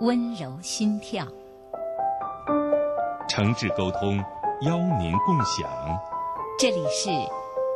[0.00, 1.26] 温柔心跳。
[3.26, 4.18] 诚挚沟通，
[4.60, 5.66] 邀您共享。
[6.58, 7.08] 这里是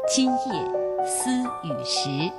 [0.06, 1.30] 今夜思
[1.64, 2.30] 雨时。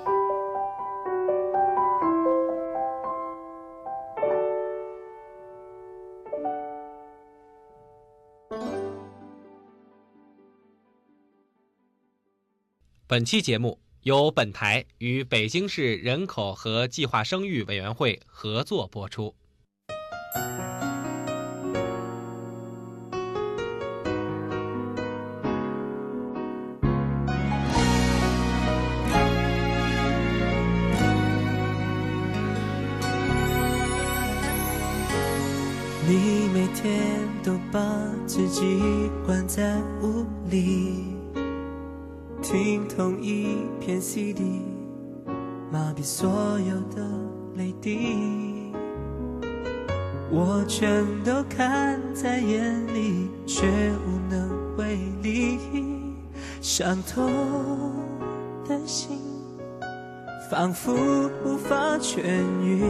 [13.08, 19.34] 本期节目由本台与北京市人口和计划生育委员会合作播出。
[46.02, 46.32] 你所
[46.62, 47.08] 有的
[47.56, 48.74] 泪滴，
[50.32, 55.60] 我全都看在眼里，却无能为力。
[56.60, 57.32] 伤痛
[58.68, 59.20] 的心，
[60.50, 60.92] 仿佛
[61.46, 62.20] 无法痊
[62.64, 62.84] 愈，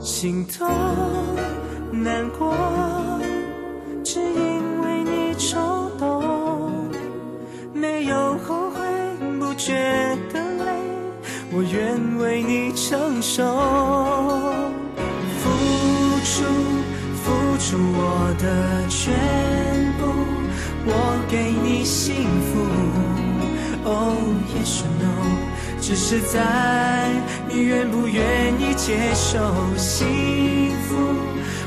[0.00, 0.68] 心痛
[1.92, 2.52] 难过，
[12.92, 13.42] 承受，
[15.38, 15.48] 付
[16.26, 16.44] 出
[17.24, 19.14] 付出我的全
[19.98, 20.04] 部，
[20.84, 22.60] 我给你幸福。
[23.88, 24.18] Oh
[24.54, 25.08] yes or no，
[25.80, 27.08] 只是在
[27.48, 29.40] 你愿不愿意接受
[29.78, 30.06] 幸
[30.86, 30.94] 福，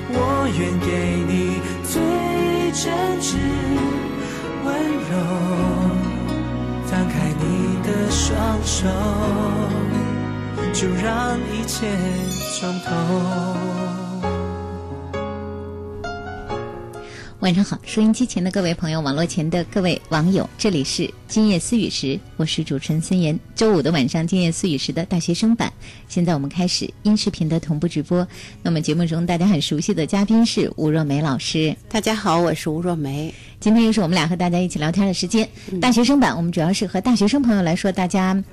[0.10, 1.60] 我愿给你
[1.90, 2.04] 最
[2.72, 3.34] 真挚
[4.64, 4.76] 温
[5.10, 5.12] 柔。
[6.86, 8.86] 放开你的双手，
[10.76, 11.88] 就让一切
[12.60, 12.92] 从头。
[17.40, 23.40] 晚上好，收音机前的各位朋友，网络前的各位网友，这里是今夜思雨时，我是主持人孙岩。
[23.56, 25.72] 周五的晚上，今夜思雨时的大学生版，
[26.10, 28.28] 现在我们开始音视频的同步直播。
[28.62, 33.34] 那么节目中大家很熟悉的嘉宾是吴若梅老师，大家好，我是吴若梅。
[33.62, 35.48] 今天又是我们俩和大家一起聊天的时间。
[35.80, 38.44] 大学生版，我们主要是和大学生朋友来说，大家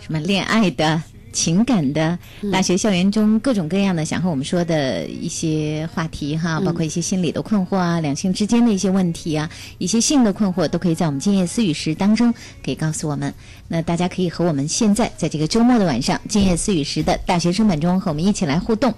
[0.00, 1.00] 什么恋爱的。
[1.38, 2.18] 情感的
[2.50, 9.48] 大学校园中各种各样的想和我们说的一些话题哈，包括一些心理的困惑啊，两性之间的一些问题啊，
[9.78, 13.32] 一些性的困惑，都可以在我们今夜思雨时当中可以告诉我们。
[13.68, 18.92] 那大家可以和我们现在在这个周末的晚上，今夜思雨时的大学生版中和我们一起来互动，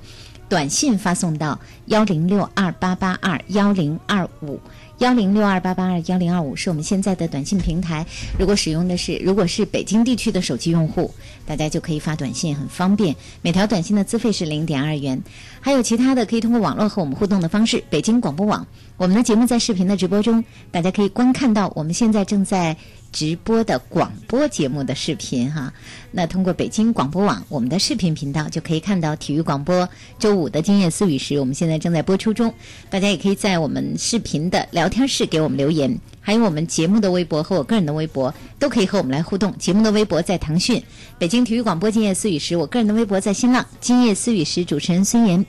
[0.49, 4.59] 短信发送到幺零六二八八二幺零二五。
[5.01, 8.05] 幺零六二八八二幺零二五是我们现在的短信平台。
[8.39, 11.11] 如果使用的是如果是北京地区的手机用户，
[11.47, 13.17] 大家就可以发短信，很方便。
[13.41, 15.23] 每条短信的资费是零点二元。
[15.63, 18.67] 还有其他的可以通过网络和我们互动的方式，北京广播网。
[18.99, 22.77] 我们的节目在视频的直播中，大家可以观看到我们现在正在
[23.13, 25.73] 直播的广播节目的视频哈。
[26.11, 32.53] 那通过北京广播网我们的视频频道就可以看到体育广播周五的今夜思雨时，我们现在正在播出中。
[32.89, 39.57] 大家也可以在我们视频的聊天室给我们留言，还有我们节目的微博和我个人的微博都可以和我们来互动。
[39.59, 40.83] 节目的微博在腾讯
[41.19, 45.45] 北京体育广播今夜思雨时，我个人的微博在新浪今夜思雨时，主持人孙岩。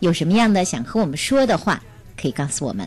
[0.00, 1.82] 有什么样的想和我们说的话，
[2.20, 2.86] 可以告诉我们。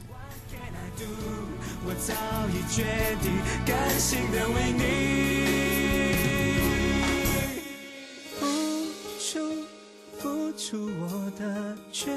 [10.70, 12.16] 出我的全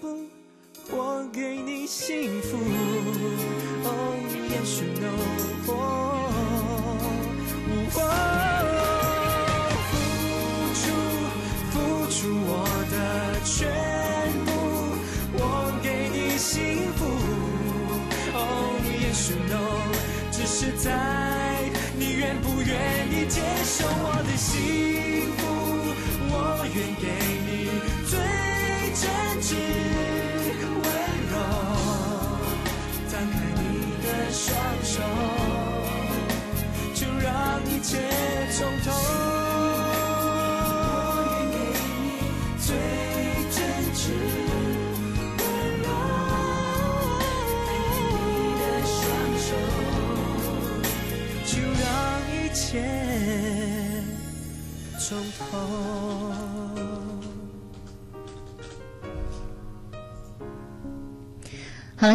[0.00, 0.24] 部，
[0.90, 2.56] 我给你幸福。
[3.84, 4.16] 哦，
[4.48, 4.86] 也许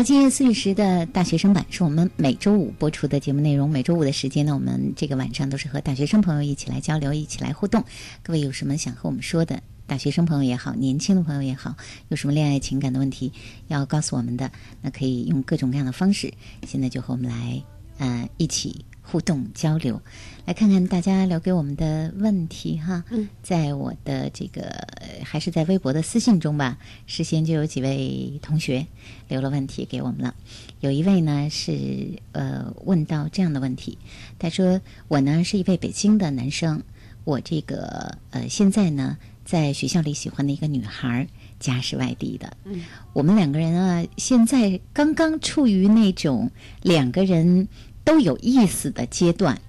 [0.03, 3.69] 今夜思雨时的大学生版是我们每周五播出的节目内容。
[3.69, 7.83] 每周五的时间呢，我们这个晚上都是和大学生朋友一起来交流，一起来互动。
[8.23, 9.61] 各位有什么想和我们说的？
[9.85, 11.75] 大学生朋友也好，年轻的朋友也好，
[12.07, 13.31] 有什么恋爱情感的问题
[13.67, 14.51] 要告诉我们的，
[14.81, 16.33] 那可以用各种各样的方式。
[16.65, 17.61] 现在就和我们来，
[17.99, 20.01] 呃，一起互动交流，
[20.45, 23.03] 来看看大家留给我们的问题哈。
[23.09, 26.77] 嗯，在我的这个呃还是在微博的私信中吧，
[27.07, 28.87] 事先就有几位同学
[29.27, 30.33] 留了问题给我们了。
[30.79, 33.97] 有一位呢是呃问到这样的问题，
[34.39, 34.79] 他说
[35.09, 36.81] 我呢是一位北京的男生，
[37.25, 41.27] 我这个呃现在呢在学校里喜欢的一个女孩儿，
[41.59, 42.55] 家是外地的。
[42.63, 42.81] 嗯，
[43.11, 46.49] 我们两个人啊现在刚刚处于那种
[46.81, 47.67] 两个人
[48.03, 49.59] 都有意思的阶段。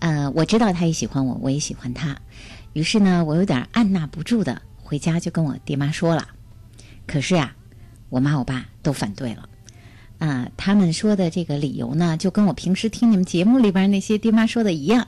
[0.00, 2.16] 呃，我知道他也喜欢我，我也喜欢他。
[2.72, 6.28] 于是呢，我有点按捺不住的回家就跟我爹妈说了。
[7.06, 7.54] 可是呀、
[8.08, 9.48] 我妈我爸都反对了。
[10.18, 15.06] 啊、他们说的这个理由呢，就跟我平时听你们节目里边那些爹妈说的一样，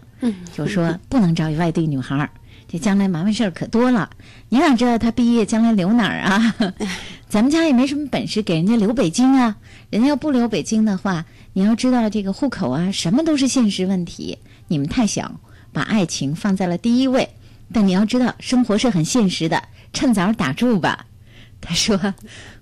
[0.55, 2.31] 就说不能找一外地女孩儿，
[2.69, 4.09] 这将来麻烦事儿可多了。
[4.49, 6.55] 你哪知道她毕业将来留哪儿啊？
[7.29, 9.57] 咱们家也没什么本事给人家留北京啊。
[9.91, 14.39] 人家要不留北京的话，你要知道这个户口啊，什么都是现实问题。
[14.69, 15.41] 你们太小，
[15.73, 17.29] 把爱情放在了第一位。
[17.73, 19.63] 但你要知道，生活是很现实的，
[19.93, 21.07] 趁早打住吧。
[21.61, 22.15] 他说：“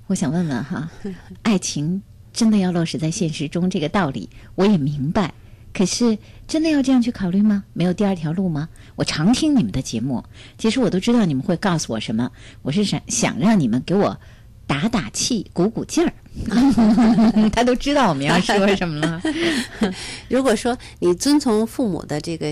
[0.08, 0.90] 我想问问哈，
[1.42, 2.02] 爱情
[2.32, 5.32] 真的要落实在现实中，这个道理我也明白。
[5.72, 6.18] 可是
[6.48, 7.64] 真的要这样去考虑吗？
[7.72, 8.68] 没有第二条路吗？
[8.96, 10.24] 我常听你们的节目，
[10.58, 12.30] 其实我都知道你们会告诉我什么。
[12.62, 14.18] 我是想想让你们给我
[14.68, 16.12] 打打气、鼓鼓劲儿。
[17.50, 19.20] 他都知道我们要 说什么了。
[20.30, 22.48] 如果说你遵从父母的这个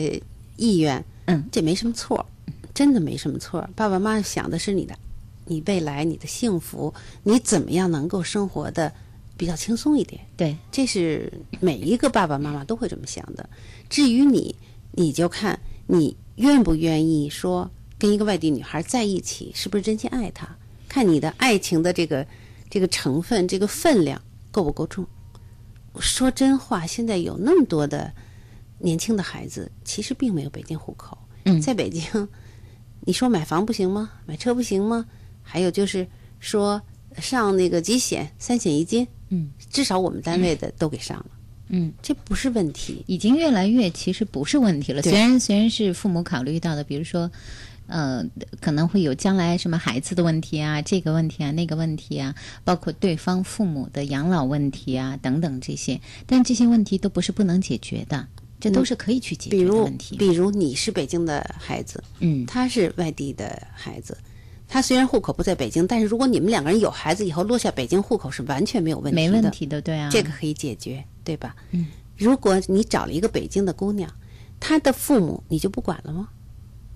[0.56, 2.26] 意愿，嗯，这没什么错，
[2.74, 3.60] 真的没什么错。
[3.76, 4.96] 爸爸妈妈想的是你的，
[5.44, 8.92] 你未来你的幸福，你怎么样能够生活的
[9.36, 10.20] 比较轻松一点？
[10.36, 13.48] 对，这是每一个爸爸妈妈都会这么想的。
[13.88, 14.56] 至于你，
[14.92, 20.56] 你就看你愿不愿意说跟一个外地女孩在一起，是不是真心爱她？
[20.88, 22.26] 看你的爱情的这个
[22.70, 25.06] 这个成分、这个分量够不够重。
[25.98, 28.12] 说真话，现在有那么多的
[28.78, 31.16] 年轻的孩子，其实并没有北京户口。
[31.44, 32.28] 嗯在北京，
[33.00, 34.10] 你说买房不行吗？
[34.26, 35.06] 买车不行吗？
[35.42, 36.06] 还有就是
[36.40, 36.82] 说
[37.18, 41.35] 上那个几险，三险一金，嗯，至少我们单位的都给上了，嗯，
[42.02, 43.02] 这不是问题。
[43.06, 45.02] 已经越来越其实不是问题了。
[45.02, 47.30] 虽然虽然是父母考虑到的，比如说，
[47.88, 48.24] 呃，
[48.60, 58.26] 可能会有将来什么孩子的问题啊，这个问题啊，那个问题啊，包括对方父母的养老问题啊等等这些，但这些问题都不是不能解决的，
[58.60, 60.16] 这都是可以去解决的比如问题。
[60.16, 64.16] 比如你是北京的孩子，嗯他是外地的孩子，
[64.68, 71.54] 他虽然户口不在北京，但是如果你们两个人有孩子以后落下北京户口是完全没有问题的，没问题的，对啊，这个可以解决，对吧？
[71.70, 74.10] 嗯，如果你找了一个北京的姑娘，
[74.58, 76.28] 她的父母你就不管了吗？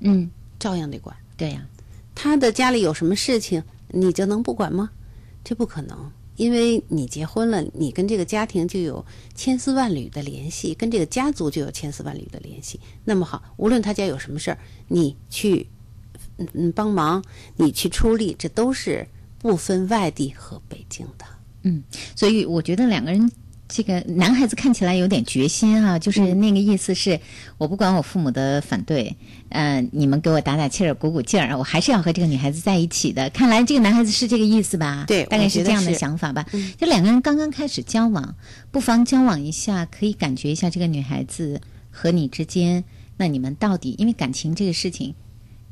[0.00, 1.16] 嗯，照样得管。
[1.36, 1.66] 对呀、
[2.14, 4.90] 她的家里有什么事情，你就能不管吗？
[5.44, 12.80] 这不可能，因为你结婚了，你跟这个家庭就有千丝万缕的联系，跟这个家族就有千丝万缕的联系。
[13.04, 14.58] 那么好，无论他家有什么事儿，
[14.88, 15.66] 你去
[16.40, 17.22] 嗯嗯帮忙，
[17.56, 19.06] 你去出力，这都是
[19.38, 21.24] 不分外地和北京的。
[21.62, 21.84] 嗯，
[22.16, 23.30] 所以我觉得两个人。
[23.72, 27.20] 这个男孩子看起来有点决心啊，就是那个意思是，
[27.56, 29.16] 我不管我父母的反对，
[29.48, 33.30] 呃，你们给我打打气儿、鼓鼓劲儿，我还是要和这个女孩子在一起的。
[33.30, 35.04] 看来这个男孩子是这个意思吧？
[35.06, 36.44] 对大概是这样的想法吧。
[36.76, 38.34] 就两个人刚刚开始交往，
[38.72, 41.60] 不妨交往一下，可以感觉一下这个女孩子
[41.92, 42.82] 和你之间，
[43.18, 45.14] 那你们到底因为感情这个事情。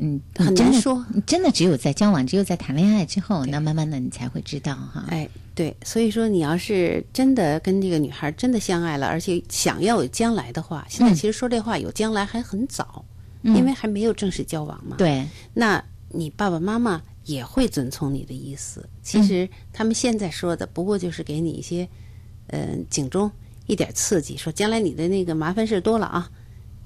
[0.01, 5.05] 嗯，很难说你真的只有在交往，只有在谈恋爱之后，那慢慢的你才会知道哈。
[5.09, 13.05] 哎，对，所以说你要是真的跟这个女孩真的相爱了，而且想要有将来的话，现在嗯其实说这话有将来还很早，
[13.43, 18.89] 嗯因为还没有正式交往嘛。，对，那你爸爸妈妈也会遵从你的意思。
[19.03, 21.89] 其实他们现在说的不过就是给你一些，
[22.49, 23.29] 嗯、警钟，
[23.67, 26.31] 一点刺激，说将来你的那个麻烦事多了啊。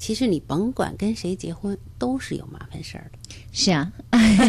[0.03, 3.19] 其实你甭管跟谁结婚，都是有麻烦事儿的。
[3.53, 3.93] 是啊，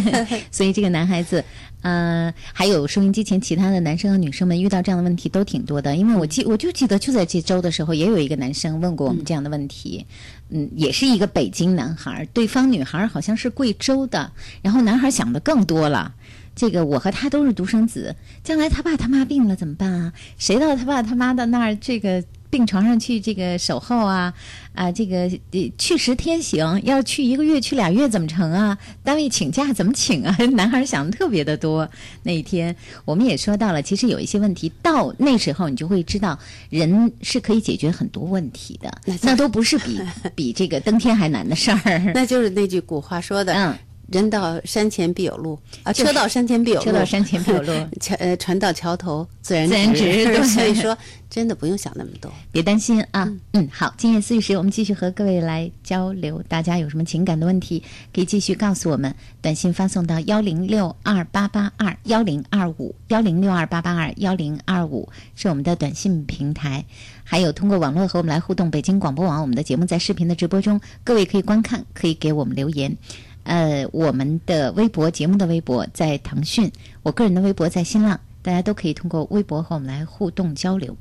[0.50, 1.46] 所以这个男孩子，
[1.84, 5.96] 呃，还有收音机前其他的男生和女生们遇到这样的问题都挺多的。
[5.96, 10.04] 因为我记，我就记得就在这周的时候，也有一个男生问过我们这样的问题，
[10.50, 14.32] 嗯，也是一个北京男孩，对方女孩好像是贵州的，
[14.64, 16.16] 然后男孩想的更多了。
[16.56, 20.14] 这个我和他都是独生子，将来他爸他妈病了怎么办啊？
[20.40, 24.32] 谁到他爸他妈的那儿这个病床上去这个守候啊？
[24.76, 28.78] 啊，这个呃去十天行，要去一个月去俩月怎么成啊？
[29.04, 30.38] 单位请假怎么请啊？
[30.54, 31.90] 男孩想的特别的多。
[32.22, 36.38] 那一天我们也说到了，其实有一些问题到那时候你就会知道，
[36.70, 40.00] 人是可以解决很多问题的，那那都不是比
[40.36, 42.00] 比这个登天还难的事儿。
[42.14, 43.76] 那就是那句古话说的，嗯，
[44.13, 47.74] 人到山前必有路啊，车到山前必有路，车到山前必有路。
[48.00, 50.43] 桥呃船到桥头自然自然直 对。
[50.43, 50.98] 所以说
[51.29, 52.32] 真的不用想那么多。
[52.51, 66.86] 别担心啊，嗯，好，今夜思雨时，我们继续和各位来交流，大家有什么情感的问题，可以继续告诉我们，短信发送到幺零六二八八二幺零二五幺零六二八八二幺零二五是我们的短信平台，
[67.24, 68.70] 还有通过网络和我们来互动。
[68.70, 72.96] 北京广播网我们的节目在视频的直播中，各位可以观看，可以给我们留言。
[73.44, 76.72] 呃，我们的微博节目的微博在腾讯，
[77.02, 80.96] 我个人的微博在新浪，大家都可以通过微博和我们来互动交流。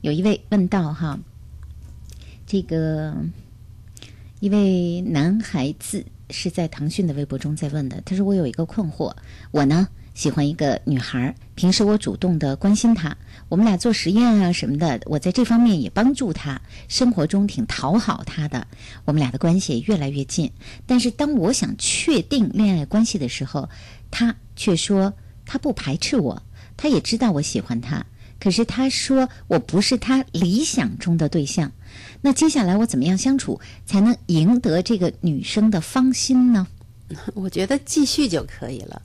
[0.00, 1.18] 有一位问到哈，
[2.46, 3.14] 这个
[4.40, 9.12] 一位男孩子是在腾讯的微博中在问的，他说：“我有一个困惑，
[9.50, 13.16] 我呢喜欢一个女孩，平时我主动的关心她，
[13.48, 18.66] 我们俩做实验啊什么的，我在这方面也帮助她，生活中挺讨好她的，
[19.04, 20.50] 我们俩的关系也越来越近。
[20.86, 23.68] 但是当我想确定恋爱关系的时候，
[24.10, 26.42] 他却说他不排斥我，
[26.76, 28.04] 他也知道我喜欢他。”
[28.38, 31.72] 可是他说我不是他理想中的对象，
[32.20, 36.66] 那接下来我怎么样相处才能赢得这个女生的芳心呢？
[37.32, 39.00] 我觉得继续就可以了。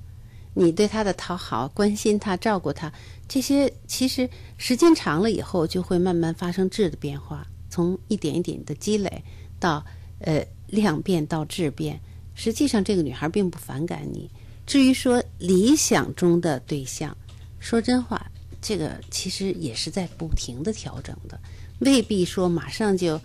[0.53, 2.91] 你对他的讨好、关心他、照顾他，
[3.27, 9.23] 这些其实时间长了以后，就会慢慢发生质的变化，从一点一点的积累
[9.59, 9.85] 到
[10.19, 11.99] 呃量变到质变。
[12.33, 14.29] 实际上，这个女孩并不反感你。
[14.65, 17.15] 至于说理想中的对象，
[17.59, 18.31] 说真话，
[18.61, 21.39] 这个其实也是在不停的调整的，
[21.79, 23.19] 未必说马上就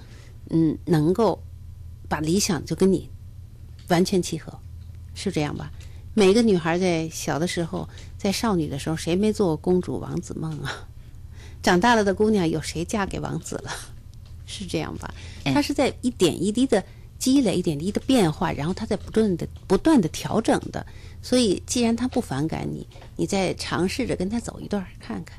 [0.50, 1.40] 嗯能够
[2.08, 3.08] 把理想就跟你
[3.88, 4.56] 完全契合，
[5.14, 5.70] 是这样吧？
[6.18, 10.88] 每个女孩在小的时候，在少女的时候，谁没做过公主王子梦啊？
[11.62, 13.70] 长大了的姑娘，有谁嫁给王子了？
[14.46, 15.14] 是这样吧？
[15.44, 16.82] 哎她是在一点一滴的
[17.18, 20.86] 积累，一点一滴的变化，然后她在不断的、不断的调整的。
[21.20, 25.38] 所以，既然她不反感你，你再尝试着跟她走一段儿看看。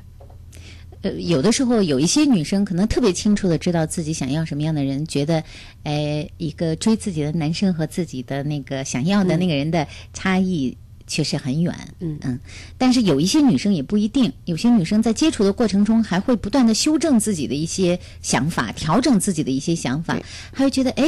[1.02, 5.42] 呃，有的时候有一些女生可能特别清楚的知道自己想要什么样的人，觉得，
[5.84, 10.76] 呃，一个追自己的男生和自己的那个想要的那个人的差异
[11.06, 11.74] 确实很远。
[12.00, 12.38] 嗯嗯，
[12.76, 20.20] 但是有一些女生也不一定，有些女生在接触的过程中还会不断的修正自己的一些想法，调整自己的一些想法，
[20.52, 21.04] 还会觉得，哎，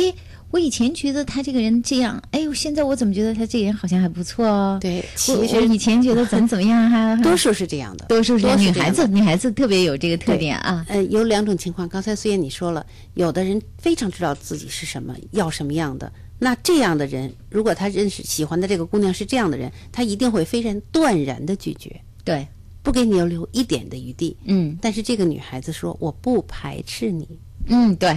[0.51, 4.79] 我以前觉得他这个人这样，哎呦，现在我怎么觉得他这个人好像还不错哦？
[4.81, 10.85] 对，我其我实以前觉得怎么怎么样， 还还多数是这样的，多数是多女孩子，女孩子特别有这个特点啊。
[10.89, 11.89] 呃，有两种情况。
[11.89, 22.47] 刚才虽然你说了，有的人非常知道自己是什么，要什么样的，那这样的人，如果他认识喜欢的这个姑娘是这样的人，他一定会非常断然的拒绝，对，
[22.83, 24.37] 不给你留一点的余地。
[24.45, 27.29] 嗯但是这个女孩子说：“我不排斥你。
[27.67, 28.17] 嗯，对，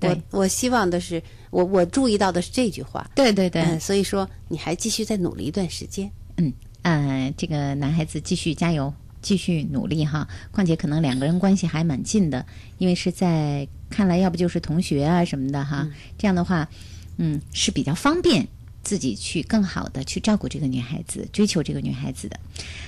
[0.00, 3.08] 我，我希望的是，我我注意到的是这句话。
[3.14, 6.10] 对对对，嗯，所以说你还继续再努力一段时间。
[6.36, 6.52] 嗯，
[6.82, 10.28] 呃，这个男孩子继续加油，继续努力哈。
[10.52, 12.44] 况且可能两个人关系还蛮近的，
[12.78, 15.88] 因为是在看来要不就是同学啊什么的哈。
[16.16, 16.68] 这样的话，
[17.16, 18.46] 嗯，是比较方便
[18.84, 22.38] 自己去更好的去照顾这个女孩子，追求这个女孩子的。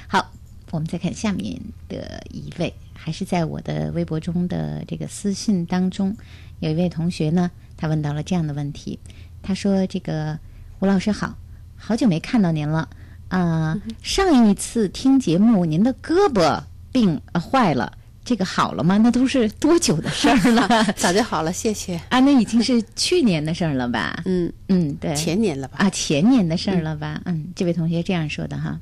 [0.07, 0.33] 好，
[0.71, 6.15] 我们再看下面的一位，还是在我的微博中的这个私信当中，
[6.59, 8.99] 有一位同学呢，他问到了这样的问题，
[9.41, 10.39] 他说：“这个
[10.81, 11.39] 吴老师好，
[11.77, 12.91] 好久没看到您了。”
[13.29, 18.99] 啊、上一次听节目，您的胳膊病、呃、坏了，这个好了吗？
[18.99, 20.69] 那都是多久的事儿了？
[20.95, 21.95] 早就好了，谢谢。
[22.11, 24.21] 啊，那已经是去年的事儿了吧？
[24.27, 25.79] 嗯，嗯，对，前年了吧？
[25.79, 27.23] 啊，前年的事儿了吧？
[27.25, 28.79] 嗯，这位同学这样说的哈，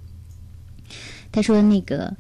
[1.31, 2.13] 他说那个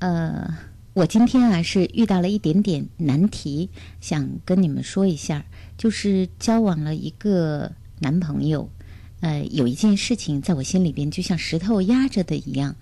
[0.00, 0.54] 呃，
[0.96, 3.68] 我今天啊是遇到了一点点难题，
[4.00, 5.44] 想跟你们说一下，
[5.76, 8.70] 就是交往了一个男朋友，
[9.20, 12.74] 呃，有一件事情在我心里边就像石头压着的一样，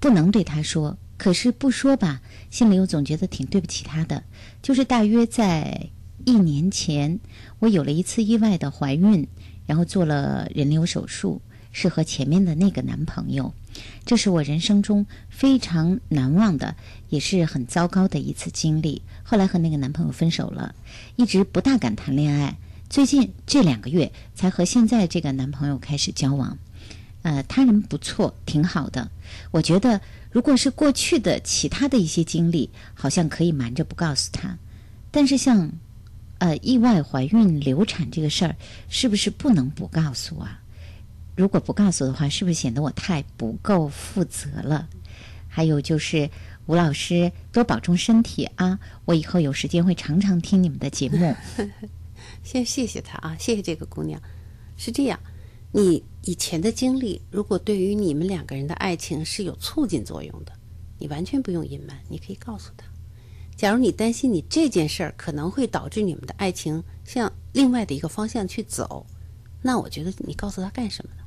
[0.00, 4.24] 不能对他说，可是不说吧，心里又总觉得挺对不起他的。
[4.60, 5.90] 就是大约在
[6.24, 7.20] 一年前，
[7.60, 9.28] 我有了一次意外的怀孕，
[9.64, 13.54] 然后做了人流手术，是和前面的那个男朋友。
[14.04, 16.76] 这是我人生中非常难忘的，
[17.08, 19.02] 也是很糟糕的一次经历。
[19.22, 20.74] 后来和那个男朋友分手了，
[21.16, 22.56] 一直不大敢谈恋爱。
[22.88, 26.58] 最近这两个月才和现在这个男朋友开始交往。
[27.22, 29.10] 呃，他人不错，挺好的。
[29.52, 30.00] 我觉得，
[30.32, 34.58] 如果是过去的其他的一些经历，好像可以瞒着不告诉他。
[35.12, 35.70] 但是像，
[36.38, 38.56] 呃，意外怀孕、流产这个事儿，
[38.88, 40.61] 是不是不能不告诉啊？
[41.42, 44.88] 如果不告诉的话，是不是显得我太不够负责了？
[45.48, 46.30] 还有就是，
[46.66, 48.78] 吴老师多保重身体啊！
[49.06, 51.34] 我以后有时间会常常听你们的节目。
[52.44, 54.22] 先谢谢他啊，谢谢这个姑娘。
[54.76, 55.18] 是这样，
[55.72, 60.52] 你以前的经历，如果对于你们两个人的爱情是有促进作用的，
[61.00, 62.86] 你完全不用隐瞒，你可以告诉他。
[63.56, 69.04] 假如你担心你这件事儿可能会导致你们的爱情向另外的一个方向去走，
[69.60, 71.21] 那我觉得你告诉他干什么呢？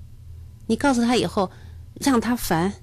[0.67, 1.51] 你告诉他以后，
[1.99, 2.73] 让他烦，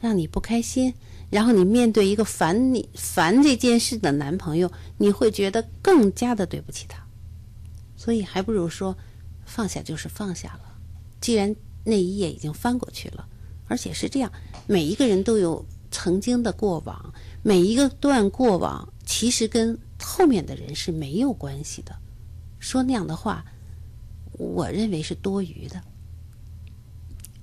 [0.00, 0.94] 让你不开心，
[1.30, 7.04] 然后你面对一个烦你烦这件事的男朋友，你会觉得更加的对不起他。
[7.96, 8.96] 所以还不如说，
[9.44, 10.76] 放下就是放下了。
[11.20, 13.26] 既然那一页已经翻过去了，
[13.68, 14.30] 而且是这样，
[14.66, 21.96] 每一个人都有曾经的过往，每一个段过往其实跟后面的人是没有关系的。
[22.58, 23.44] 说那样的话，
[24.32, 25.80] 我认为是多余的。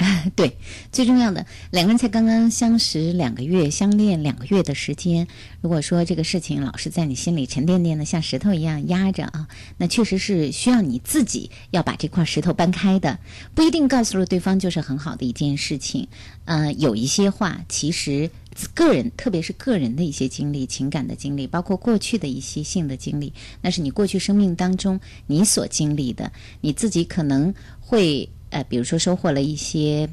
[0.35, 0.57] 对，
[0.91, 5.27] 最重要的，两个人才刚刚相识两个月，相恋两个月的时间。
[5.61, 13.19] 如果说这个事情老是在你心里沉甸甸的，像石头一样压着啊，那确实是需要你自己要把这块石头搬开的。
[13.53, 16.07] 不一定告诉了对方就是很好的一件事情。
[16.45, 18.29] 呃，有一些话其实
[18.73, 28.29] 个人，特别是个人的一些经历、情感的经历，包括过去的一些性的经历，那是你过去生命当中你所经历的，你自己可能会。
[28.53, 30.07] 呃，比如说收获了一些，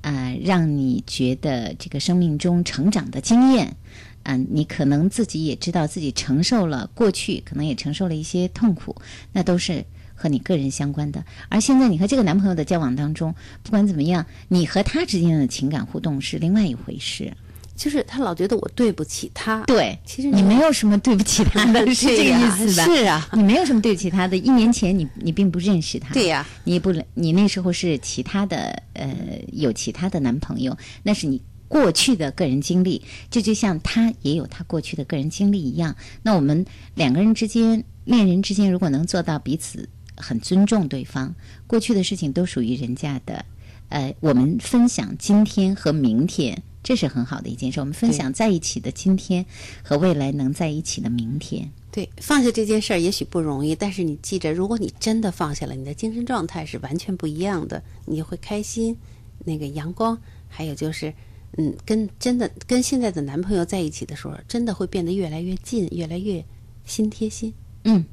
[0.00, 3.76] 呃，让你觉得这个生命中成长的经验，
[4.22, 8.96] 嗯、你可能自己也知道自己承受了过去，可能也承受了一些痛苦，
[9.32, 11.22] 那都是和你个人相关的。
[11.50, 17.30] 而现在你和这个男朋友的交往当中，不管怎么样，你和他之间的情感互动是另外一回事。
[17.74, 22.84] 就是他老觉得我对不起他，对，其实你没有什么对不起他的， 是这个意思吧？
[22.84, 24.36] 是啊，你没有什么对不起他的。
[24.36, 29.14] 一年前你你并不认识他，对呀、啊，你不你那时候是其他的呃
[29.52, 35.96] 有其他的男朋友，那是你过去的个人经历，这就像他也有他过去的个人经历一样。
[36.22, 41.34] 那我们两个人之间，恋人之间，如果能做到彼此很尊重对方，
[41.66, 43.44] 过去的事情都属于人家的，
[43.88, 46.62] 呃，我们分享今天和明天。
[46.82, 49.46] 这是很好的一件事，我们分享在一起的今天
[49.84, 51.70] 和未来能在一起的明天。
[51.92, 58.96] 对，放下这件事儿也许不容易，但是你记着，如果你真的放下了，你的精神状态是完全不一样的，你会开心，
[59.44, 60.18] 那个阳光，
[60.48, 61.14] 还有就是，
[61.58, 66.44] 嗯，跟真的跟现在的男朋友在一起的时候，真的会变得越来越近，越来越
[66.84, 67.52] 心贴心。
[67.84, 68.04] 嗯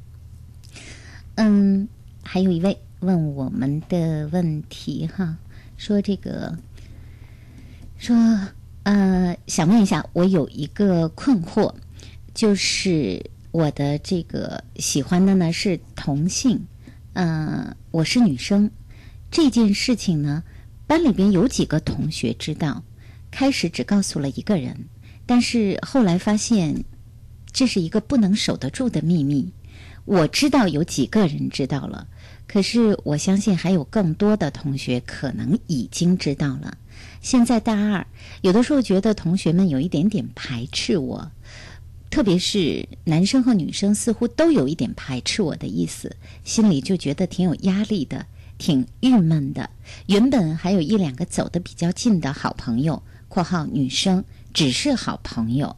[1.36, 1.88] 嗯，
[2.22, 5.38] 还有一位问我们的问题哈，
[5.76, 6.56] 说这个
[7.98, 8.14] 说。
[8.82, 11.74] 呃，想问一下，我有一个困惑，
[12.32, 16.66] 就是我的这个喜欢的呢是同性，
[17.12, 18.70] 呃，我是女生，
[19.30, 20.42] 这件事情呢，
[20.86, 22.82] 班里边有几个同学知道，
[23.30, 24.86] 开始只告诉了一个人，
[25.26, 26.84] 但是后来发现
[27.52, 29.52] 这是一个不能守得住的秘密。
[30.06, 32.08] 我知道有几个人知道了，
[32.48, 36.78] 可是我相信还有更多的同学可能已经知道了。
[37.20, 38.06] 现在大二，
[38.40, 41.30] 有的时候觉得同学们有一点点排斥我，
[42.08, 49.68] 特别是男生和女生似乎都有一点排斥我的意思，心里就觉得挺有压力的，挺郁闷的。
[50.06, 55.76] 原本还有一两个走得比较近的好朋友（括号女生只是好朋友），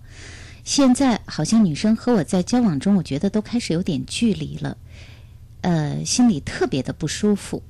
[0.65, 4.77] 现在好像女生和我在交往中，我觉得都开始有点距离了，
[5.63, 7.63] 呃，心里特别的不舒服。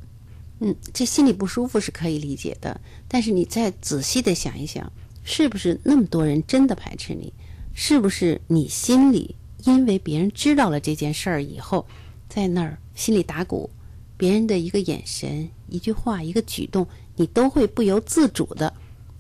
[0.64, 4.92] 嗯，这心里不舒服是可以理解的，但是你再仔细的想一想，
[5.25, 7.33] 是不是那么多人真的排斥你？
[7.75, 11.85] 是不是你心里因为别人知道了这件事儿以后，
[12.29, 13.68] 在那儿心里打鼓，
[14.16, 18.72] 别人的一个眼神、一句话、一个举动，你都会不由自主的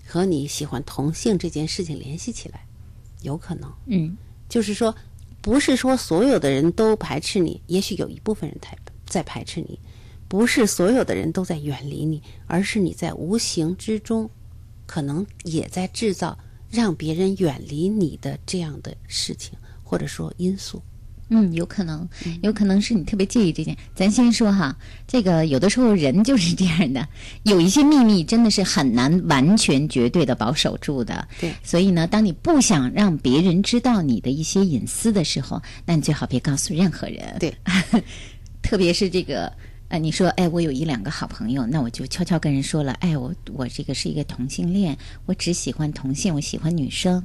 [0.06, 2.64] 和你喜欢同性这件事情联系起来？
[3.22, 4.16] 有可能，嗯，
[4.48, 4.94] 就是说，
[5.40, 9.78] 不是说所有的人都排斥你，也许有一部分人在在排斥你。
[10.32, 14.30] 不是所有的人都在远离你，而是你在无形之中，
[14.86, 16.38] 可能也在制造
[16.70, 20.82] 让别人远离你的这样的事情，或者说因素。
[21.28, 22.08] 嗯，有可能，
[22.40, 23.76] 有可能是你特别介意这件。
[23.94, 24.74] 咱先说哈，
[25.06, 27.06] 这个有的时候人就是这样的，
[27.44, 31.28] 有一些秘密真的是很难完全绝对的保守住的。
[31.38, 37.36] 对，所以呢，当你不想让别人知道你的一些隐私的时候，那你最好别告诉任何人。
[37.38, 37.54] 对，
[38.64, 39.52] 特别是这个。
[39.92, 47.22] 啊，你说，哎，我有一两个好朋友，那我就悄悄跟人说了，哎，我我这个是一个同性恋，我只喜欢同性，我喜欢女生，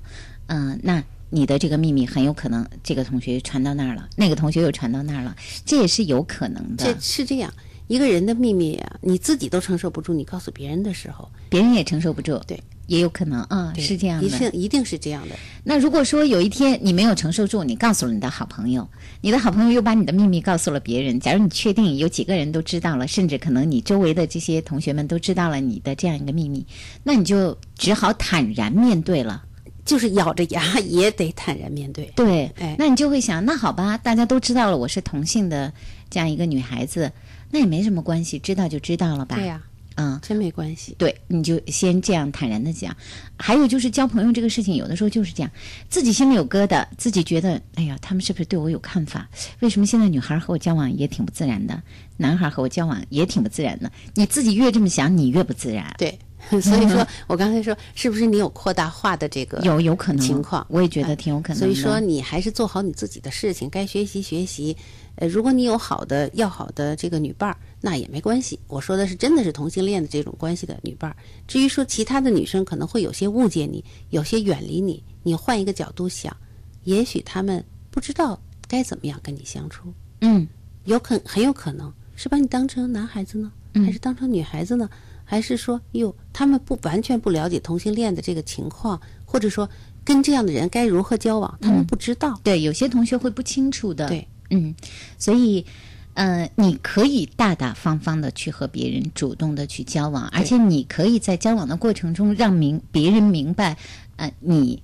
[0.48, 5.34] 嗯，那你的这个秘密很有可能这个同学传到那儿了，那个同学又传到那儿了，
[5.66, 6.84] 这也是有可能的。
[6.84, 7.50] 这是这样，
[7.88, 12.38] 一个人的秘密啊，你自己都承受不住，你告诉别人的时候，别人也承受不住。
[12.46, 12.62] 对。
[12.88, 15.36] 也有可能啊，是这样的，一定一定是这样的。
[15.64, 18.88] 那如果说有一天你没有承受住，你告诉了你的好朋友，
[19.22, 26.66] 你的好朋友又把你的秘密告诉了别人，假如你确定有几个人都知道了，甚至可能你周围的这些同学们都知道了你的这样一个秘密，
[27.04, 29.44] 那你就只好坦然面对了，
[29.86, 32.12] 就是咬着牙也得坦然面对。
[32.16, 35.74] 对，哎，那你就会想，那好吧，大家都知道了我是同性的
[36.10, 37.12] 这样一个女孩子，
[37.52, 39.36] 那也没什么关系，知道就知道了吧。
[39.36, 39.62] 对呀。
[39.98, 40.96] 嗯，真没关系。
[40.98, 42.96] 对，你就先这样坦然的讲。
[43.38, 45.52] 还有就是交朋友这个事情，有的时候就是这样，
[45.90, 49.28] 自己心里有疙瘩，自己觉得，哎呀，他们是不是对我有看法？
[49.60, 51.82] 为什么现在女孩和我交往也挺不自然的，
[52.16, 53.92] 男孩和我交往也挺不自然的？
[54.14, 55.94] 你自己越这么想，你越不自然。
[55.98, 56.18] 对，
[56.62, 60.66] 所以说我刚才说，是不是你有扩大化的这个有有可能情况？
[60.70, 61.58] 我也觉得挺有可能。
[61.58, 64.76] 所以说，你还是做好你自己的事情，该学习学习。
[65.16, 68.60] 呃，如果你有好的要好的这个女伴儿，那也没关系。
[68.68, 71.18] 我说的是真的是同性恋的这种关系的女伴儿。
[71.48, 76.36] 至于说其他的女生可能会有些误解你，有些远离你，你换一个角度想，
[76.84, 79.92] 也许他们不知道该怎么样跟你相处。
[80.22, 80.48] 嗯，
[80.86, 84.88] 有可很有可能是把你当成男孩子呢，还是当成女孩子呢？
[85.30, 89.70] 还是说哟，他们不完全不了解同性恋的这个情况，或者说
[90.06, 92.40] 跟这样的人该如何交往，他们不知道。
[92.44, 94.08] 对，有些同学会不清楚的。
[94.08, 94.26] 对。
[94.50, 94.74] 嗯，
[95.20, 95.66] 所以，
[96.14, 103.78] 呃，你可以大大方方的去和别人主动的去交往，而且你可以在交往的过程中让明别人明白，
[104.16, 104.82] 呃，你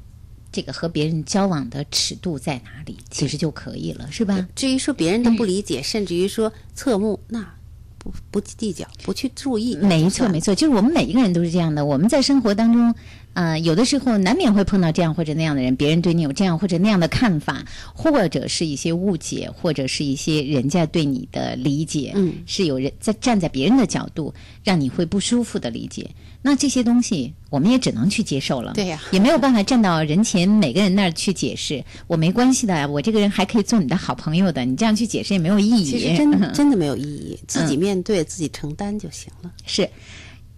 [0.52, 4.46] 这个和别人交往的尺度在哪里，其实就可以了，是吧？
[4.54, 7.56] 至于说别人的不理解，甚至于说侧目，那
[8.04, 9.76] 不不计较，不去注意。
[9.78, 11.86] 没错，没错，就是我们每一个人都是这样的。
[11.86, 12.94] 我们在生活当中。
[13.36, 24.32] 呃，有的时候难免会碰到这样或者那样的人，别人对你有这样或者那样的看法，或者是一些误解，或者是一些人家对你的理解，嗯，是有人在站在别人的角度
[24.64, 26.08] 让你会不舒服的理解。
[26.44, 31.84] 那这些东西我们也只能去接受了，对呀，也没有办法站到人前每个人那儿去解释。
[32.06, 34.64] 我没关系的，我这个人还可以做你的好朋友的。
[34.64, 39.52] 你这样去解释也没有意义，其实真真的没有意义，自己面对自己承担就行了。
[39.66, 39.90] 是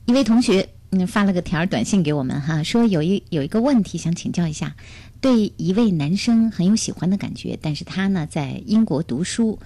[0.05, 0.67] 一位同学。
[1.09, 4.77] 发了个条短信给我们哈，说有一有一个问题想请教一下，
[5.19, 9.59] 对一位男生很有喜欢的感觉，但是他呢在英国读书，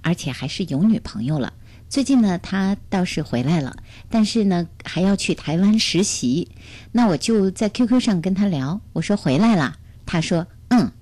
[0.00, 1.52] 而且还是有女朋友了。
[1.88, 3.76] 最近呢他倒是回来了，
[4.10, 6.50] 但是呢还要去台湾实习。
[6.92, 10.92] 那我就在 QQ 上跟他聊，我说回来了，他说嗯，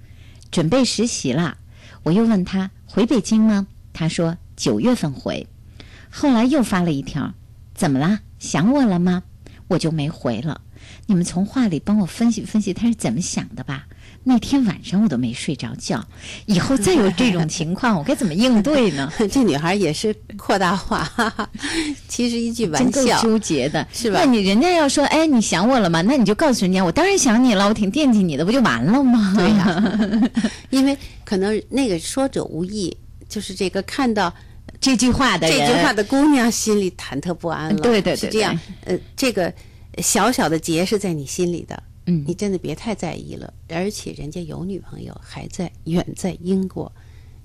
[0.51, 1.57] 准备实习了。
[2.05, 3.67] 我又问他回北京吗？
[3.93, 5.49] 他说九月份回。
[6.11, 7.35] 后来又发了一条，
[7.75, 8.21] 怎么啦？
[8.39, 9.25] 想我了吗？
[9.69, 10.61] 我就没回了。
[11.07, 13.87] 你们从话里帮我分析分析他是怎么想的吧。
[14.25, 16.05] 那天晚上我都没睡着觉，
[16.45, 19.11] 以后再有这种情况，我该怎么应对呢？
[19.31, 21.49] 这女孩也是扩大化，哈 哈
[22.09, 26.03] 其实一句玩真够笑，纠结的，是吧那你人家要说，哎，你想我了吗？
[26.03, 29.33] 那你就告诉人家，我当然想你了，我挺惦记你的，不就完了吗？
[29.37, 30.31] 对呀、
[30.69, 32.95] 因为可能那个说者无意，
[33.29, 34.35] 就是这个看到
[34.81, 37.81] 这句话的这，句话的姑娘心里忐忑不安了。
[37.81, 38.59] 对对对是这样。
[38.85, 39.53] 呃，这个
[40.01, 43.53] 小小的结是在你心里的，嗯你真的别太在意了。
[43.69, 46.91] 而且人家有女朋友，还在远在英国。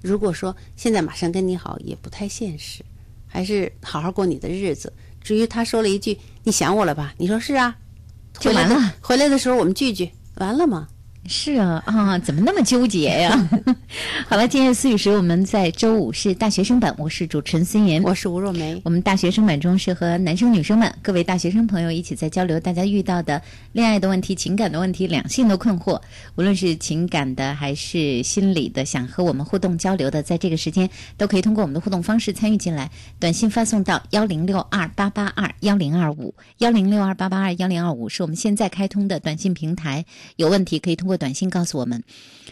[0.02, 2.84] 如果说现在马上跟你好，也不太现实，
[3.28, 4.92] 还是好好过你的日子。
[5.22, 7.78] 至于他说了一句“你想我了吧”，你说是啊，
[8.38, 8.96] 回来的就完了。
[9.02, 10.90] 回来的时候我们聚聚，完了吗？
[11.26, 13.50] 是啊啊，怎么那么纠结呀？
[14.28, 18.80] 好了，今夜思雨时，我们在周五是大学生版，我是主持人孙岩，我是吴若梅。
[18.84, 26.00] 我们大学生版中是和男生女生们各位大学生朋友一起在交流大家遇到的恋爱的问题、情感的问题、两性的困惑，
[26.36, 40.04] 无论是情感的还是心理的，想和我们互动交流的，在这个时间都可以通过我们的互动方式参与进来，短信发送到幺零六二八八二幺零二五幺零六二八八二幺零二五是我们现在开通的短信平台，
[40.36, 42.04] 有问题可以通过短信告诉我们，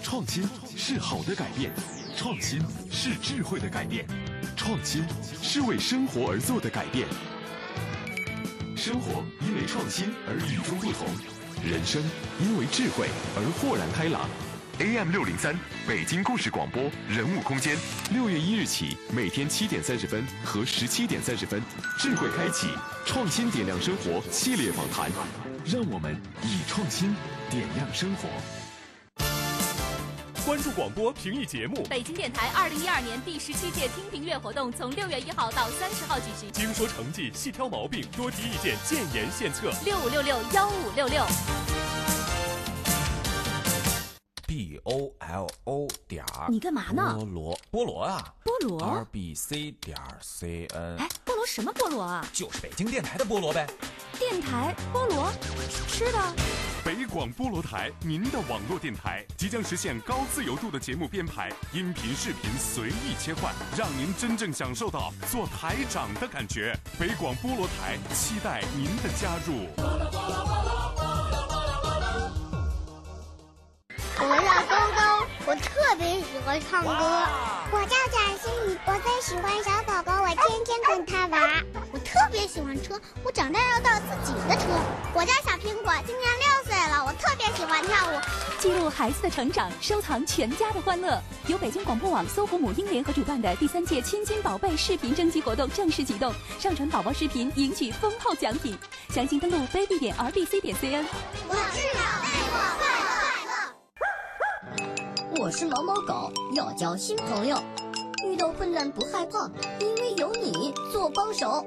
[0.00, 1.72] 创新是好的改变，
[2.16, 4.06] 创新是智慧的改变，
[4.56, 5.04] 创新
[5.42, 7.08] 是为生活而做的改变。
[8.76, 11.08] 生活因为创新而与众不同，
[11.68, 12.00] 人生
[12.40, 14.30] 因为智慧而豁然开朗。
[14.80, 17.76] AM 六零三，北京故事广播人物空间，
[18.12, 21.60] 六月一日起，每天七点三十分和十七点三十分，
[21.98, 22.68] 智慧开启，
[23.04, 25.10] 创新点亮生活系列访谈，
[25.64, 27.12] 让我们以创新
[27.50, 28.28] 点亮生活。
[30.46, 39.72] 关注广播评议节目，北京电台二零一二年第十七届听评月活动从六月一号到三十号举行，精说成绩，细挑毛病，多提意见，建言献策。
[39.84, 41.26] 六五六六幺五六六。
[44.88, 52.26] O l o 点儿，你干嘛呢菠萝，菠萝啊，菠萝 r b c 点 c n，哎，菠萝什么菠萝啊？
[52.32, 53.68] 就是北京电台的菠萝呗。
[54.18, 55.30] 电台菠萝，
[55.88, 56.18] 吃的。
[56.82, 66.74] 北广菠萝台，您的网络电台即将实现高自由度的节目编排，音频、视频随意切换，让您真正享受到做台长的感觉。
[66.98, 69.68] 北广菠萝台期待您的加入。
[74.20, 76.90] 我叫勾勾，我特别喜欢唱歌。
[77.70, 81.64] 我叫贾欣怡，我最喜欢小狗狗，我天天跟它玩。
[81.92, 84.66] 我特别喜欢车，我长大要造自己的车。
[85.14, 88.20] 我叫小苹果，今年六岁了，我特别喜欢跳舞。
[88.58, 91.22] 记录孩子的成长，收藏全家的欢乐。
[91.46, 98.76] 由北京广播网、搜狐母婴联合主办的第三届“亲亲宝贝”视频征集活动正式启动，上传宝宝视频赢取丰厚奖品。
[99.10, 101.04] 详情登录 baby 点 rbc 点 cn。
[101.46, 102.27] 我是宝贝，
[105.48, 107.58] 我是毛毛狗，要交新朋友，
[108.22, 111.64] 遇到困难不害怕，因为有你做帮手。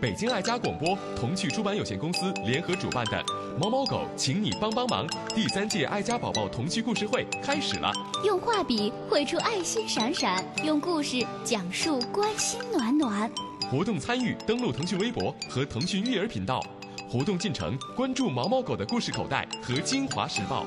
[0.00, 3.12] 北京爱家广播童趣出版有限公司联合主办的
[3.56, 7.92] 《毛毛狗，请你帮帮忙》第三届爱家宝宝童趣故事会开始了。
[8.24, 13.30] 用画笔绘出爱心闪闪，用故事讲述关心暖暖。
[13.70, 16.60] 活动参与登录腾讯微博和腾讯育儿频道。
[17.08, 20.66] 活动进程关注毛毛狗的故事口袋和金华时报。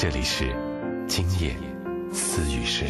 [0.00, 0.54] 这里是
[1.08, 1.56] 今夜
[2.12, 2.84] 思雨时。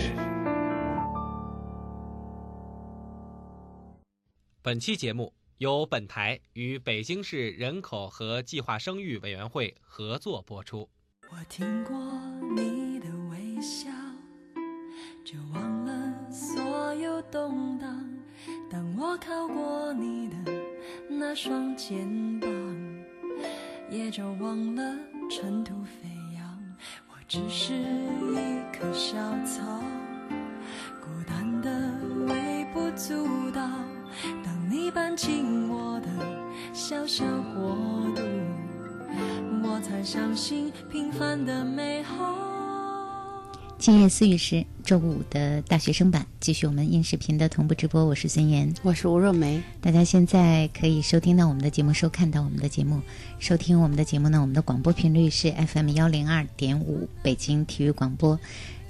[4.60, 10.86] 本期节目由本台与北京市人口和计划生育委员会合作播出。
[11.30, 11.96] 我听过
[12.54, 13.88] 你的微笑，
[15.24, 18.06] 就忘了所有动荡。
[18.70, 20.36] 当我靠过你的
[21.08, 22.06] 那双肩
[22.38, 22.50] 膀，
[23.90, 24.94] 也就忘了
[25.30, 26.17] 尘土飞扬。
[26.17, 26.17] 我
[27.28, 28.36] 只是一
[28.72, 29.62] 棵小草，
[30.98, 31.70] 孤单的
[32.26, 33.60] 微不足道。
[34.42, 36.08] 当你搬进我的
[36.72, 37.76] 小小国
[38.16, 38.22] 度，
[39.62, 42.57] 我才相信平凡的美好。
[43.78, 48.04] 今夜思雨时，周五的大学生版继续我们音视频的同步直播。
[48.04, 49.62] 我是孙岩，我是吴若梅。
[49.80, 53.00] 大家现在可以收听到我们的节目，收看到我们的节目。
[53.38, 58.38] 收听我们的节目呢，我们的广播频率是 FM 幺零二点五，北京体育广播。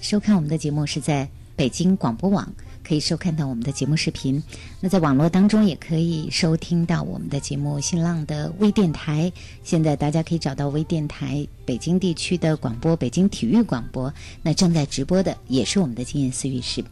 [0.00, 2.50] 收看我们的节目是在北京广播网。
[2.84, 4.42] 可以收看到我们的节目视频，
[4.80, 7.78] 那在网络当中也可以收听到我们的节目。
[7.78, 9.30] 新浪的微电台，
[9.62, 14.10] 现在大家可以找到微电台北京地区的广播，北京体育广播。
[14.42, 16.82] 那正在直播的也是我们的经验思语室。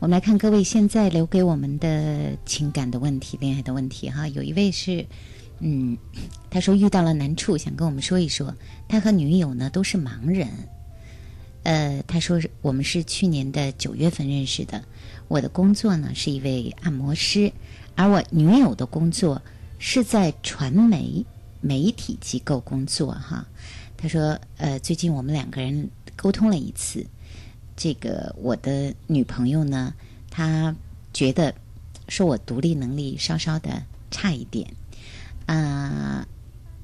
[0.00, 4.28] 我们来看各位现在留给我们的情感的问题、恋爱的问题哈。
[4.28, 5.06] 有一位是，
[5.60, 5.96] 嗯，
[6.50, 8.54] 他说遇到了难处，想跟我们说一说。
[8.86, 10.46] 他和女友呢都是盲人。
[11.62, 14.82] 呃，他说我们是去年的九月份认识的。
[15.28, 17.52] 我的工作呢是一位按摩师，
[17.94, 19.40] 而我女友的工作
[19.78, 21.24] 是在传媒
[21.60, 23.46] 媒体机构工作哈。
[23.96, 27.06] 他说，呃，最近我们两个人沟通了一次，
[27.76, 29.94] 这个我的女朋友呢，
[30.28, 30.74] 她
[31.14, 31.54] 觉得
[32.08, 34.68] 说我独立能力稍稍的差一点，
[35.46, 36.26] 啊，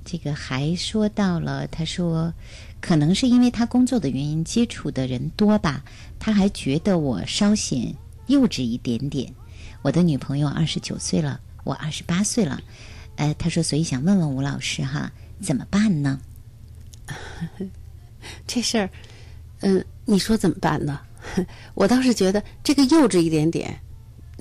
[0.04, 2.32] 这个还说到了，他说
[2.80, 5.84] 可能是因为他工作的原因，接触的人多吧，
[6.18, 7.94] 他还觉得我稍显。
[8.28, 9.32] 幼稚一点点，
[9.80, 12.60] 我的女朋友二十九岁了，我二十八岁了，
[13.16, 15.10] 呃，他说，所以想问问吴老师哈，
[15.40, 16.20] 怎么办呢？
[18.46, 18.90] 这事儿，
[19.60, 21.00] 嗯，你说怎么办呢？
[21.72, 23.80] 我倒是觉得这个幼稚一点点，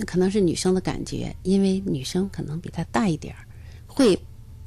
[0.05, 3.47] 可能是女生的感觉，因为女生可能比他大一点儿，
[3.87, 4.21] 会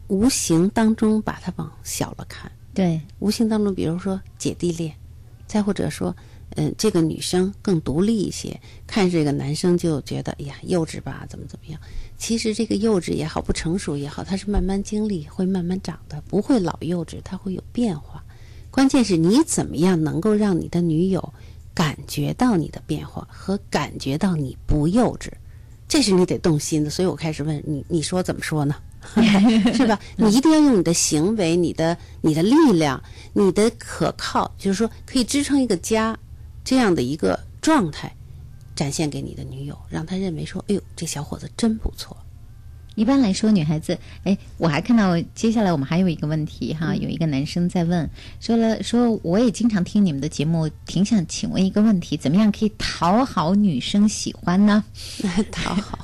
[0.08, 2.50] 无形当中把他往小了看。
[2.80, 4.94] 对，无形当中，比如说姐弟恋，
[5.46, 6.14] 再或者说。
[6.56, 11.80] 嗯，这个女生更独立一些，看这个男生就觉得，哎呀，幼稚吧，怎么怎么样？
[12.18, 18.24] 其实这个幼稚也好，不成熟也好，它是慢慢经历，会慢慢长的，不会老幼稚，它会有变化。
[18.68, 21.32] 关键是你怎么样能够让你的女友
[21.72, 25.30] 感觉到你的变化和感觉到你不幼稚，
[25.86, 26.90] 这是你得动心的。
[26.90, 28.74] 所以我开始问你，你说怎么说呢？
[29.74, 29.98] 是吧？
[30.16, 36.18] 你一定要用你的行为、你的、你的力量、你的可靠，就是说可以支撑一个家。
[36.62, 38.14] 这样的一个状态，
[38.76, 42.16] 展现给你的女友，让她认为说：“哎呦，这小伙子真不错。”
[42.96, 48.08] 一般来说，女孩子，哎，我还看到接下来我们还有一个问题哈，有一个男生在问，
[48.40, 54.84] 说了说我也经常听你们的节目，挺想请问一个问题，怎么样可以讨好女生喜欢呢？
[55.50, 55.98] 讨好，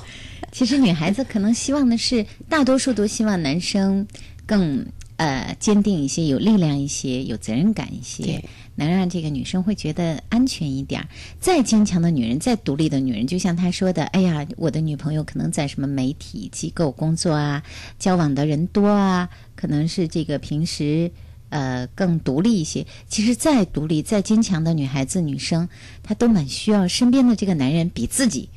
[0.57, 4.07] 其实女孩子可能希望的是，大多数都希望男生
[4.47, 4.87] 更
[5.19, 8.43] 呃坚定一些，有力量一些，有责任感一些。
[8.75, 11.09] 能让这个女生会觉得安全一点儿。
[11.39, 17.63] 再坚强的女人，再独立的女人，就像她说的：“哎呀，我的女朋友可能在什么媒体机构工作啊，
[17.99, 21.11] 交往的人多啊，可能是这个平时
[21.51, 22.87] 呃更独立一些。
[23.11, 25.69] 其实再独立、再坚强的女孩子、女生，
[26.03, 28.49] 她都蛮需要身边的这个男人比自己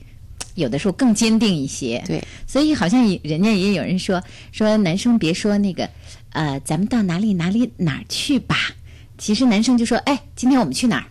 [0.60, 2.04] 有的时候更坚定一些。
[2.06, 5.90] 对，所以好像人家也有人说说男生别说那个
[6.32, 8.56] 呃，咱们到哪里哪里哪儿去吧。”
[9.18, 11.06] 其实男生就说：“哎，今天我们去哪儿？”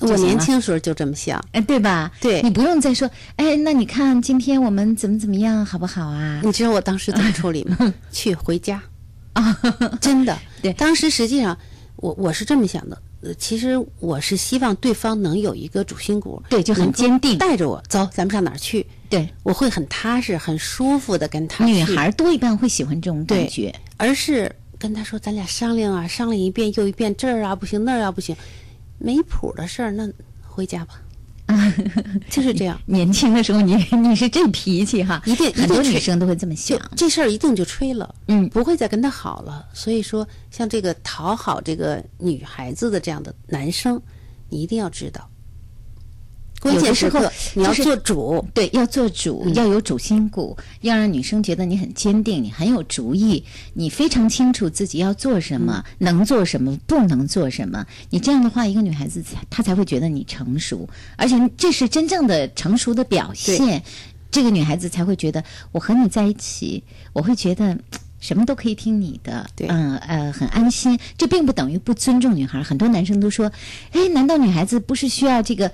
[0.00, 2.10] 我年轻时候就这么想，哎，对吧？
[2.20, 7.94] 对，你不用再说：“哎，那你看今天我们怎么怎么样，好不好啊？”你知道我当时怎么处理吗？
[8.10, 8.82] 去回家
[9.34, 9.56] 啊！
[10.00, 11.56] 真的， 对，当时实际上
[12.02, 13.02] 我我是这么想的。
[13.22, 18.86] 呃，其实我是希望对方能有一个主心骨，对，就很坚定，带着我走，咱们上哪儿去？
[19.08, 21.64] 对，我会很踏实、很舒服的跟他。
[21.64, 24.54] 女孩多一半会喜欢这种感觉，而是。
[24.78, 28.34] 跟他说：“咱俩商量啊，商量一遍又一遍，这儿啊不行，那儿啊不行，
[28.98, 30.10] 没谱的事儿，那
[30.42, 31.00] 回家吧。”
[32.30, 32.80] 就是这样。
[32.86, 36.78] 年轻的时候，你你是这脾气哈，一定很多女生都会这么想。
[36.96, 39.66] 这事儿一定就吹了，嗯，不会再跟他好了。
[39.74, 44.00] 所以说，像这个讨好这个女孩子的这样的男生，
[44.48, 45.28] 你一定要知道，
[46.62, 47.20] 关键时候
[47.54, 53.44] 你要做主，对，要做主，要有主心骨，要让女生觉得你很坚定，你很有主意，
[53.74, 57.84] 你非常清楚自己要做什么，能做什么，不能做什么。
[58.10, 63.82] 你这样的话，一个女孩子才她才会觉得你成熟，而且这是真正的成熟的表现。
[64.30, 65.42] 这个女孩子才会觉得
[65.72, 67.76] 我和你在一起，我会觉得。
[68.22, 70.96] 什么都可以听你的，嗯呃，很安心。
[71.18, 72.62] 这并不等于不尊重女孩。
[72.62, 73.50] 很多男生都说
[73.90, 75.68] ：“哎，难道女孩子不是需要这个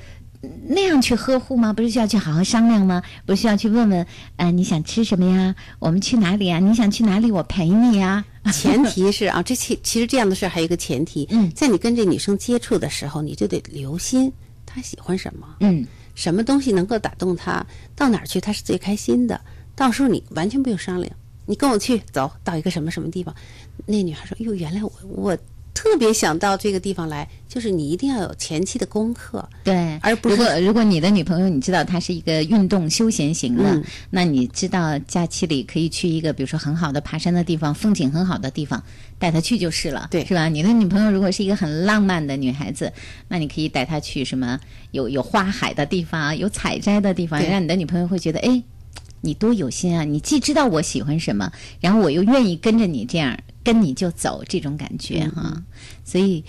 [0.68, 1.72] 那样去呵护吗？
[1.72, 3.02] 不是需要去好好商量吗？
[3.26, 5.54] 不是需要去问问，呃，你想吃什么呀？
[5.78, 6.58] 我们去哪里呀？
[6.58, 7.30] 你想去哪里？
[7.30, 8.24] 我陪你呀。
[8.52, 14.32] 前提是 啊，这其其实这样的事还有一个前提，嗯，在你跟这女生接触的时候，你就得留心
[14.64, 17.66] 她喜欢什么，嗯，什么东西能够打动她，
[17.96, 19.40] 到哪儿去她是最开心的。
[19.74, 21.12] 到时候你完全不用商量。
[21.46, 23.34] 你跟我去走到一个什么什么地方，
[23.86, 25.38] 那女孩说：“哟，原来我我
[25.78, 38.82] 特别想到这个地方来，就是你一定要有前期的功课，对，而不是如果如果你的女朋友你知道她是一个运动休闲型的，嗯那你知道假期里可以去一个比如说很好的爬山的地方，风景很好的地方，
[39.20, 40.48] 带她去就是了，对是吧？
[40.48, 42.92] 你的女朋友如果是一个很浪漫的女孩子，
[43.28, 44.58] 那你可以带她去什么
[44.90, 48.60] 有有花海的地方，有采摘的地方，让你的女朋友会觉得哎。
[49.20, 50.04] 你多有心啊！
[50.04, 51.50] 你既知道我喜欢什么，
[51.80, 53.36] 然后我又愿意跟着你这样
[53.68, 55.62] 跟你就走，这种感觉嗯哈。
[56.04, 56.42] 所以，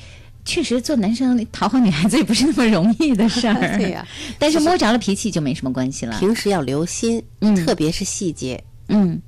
[0.45, 3.59] 确实做男生讨好女孩子也不是那么容易的事儿。
[3.77, 4.07] 对呀
[4.39, 6.17] 但是摸着了脾气就没什么关系了。
[6.17, 8.63] 平时要留心，嗯特别是细节。
[8.91, 9.21] 嗯，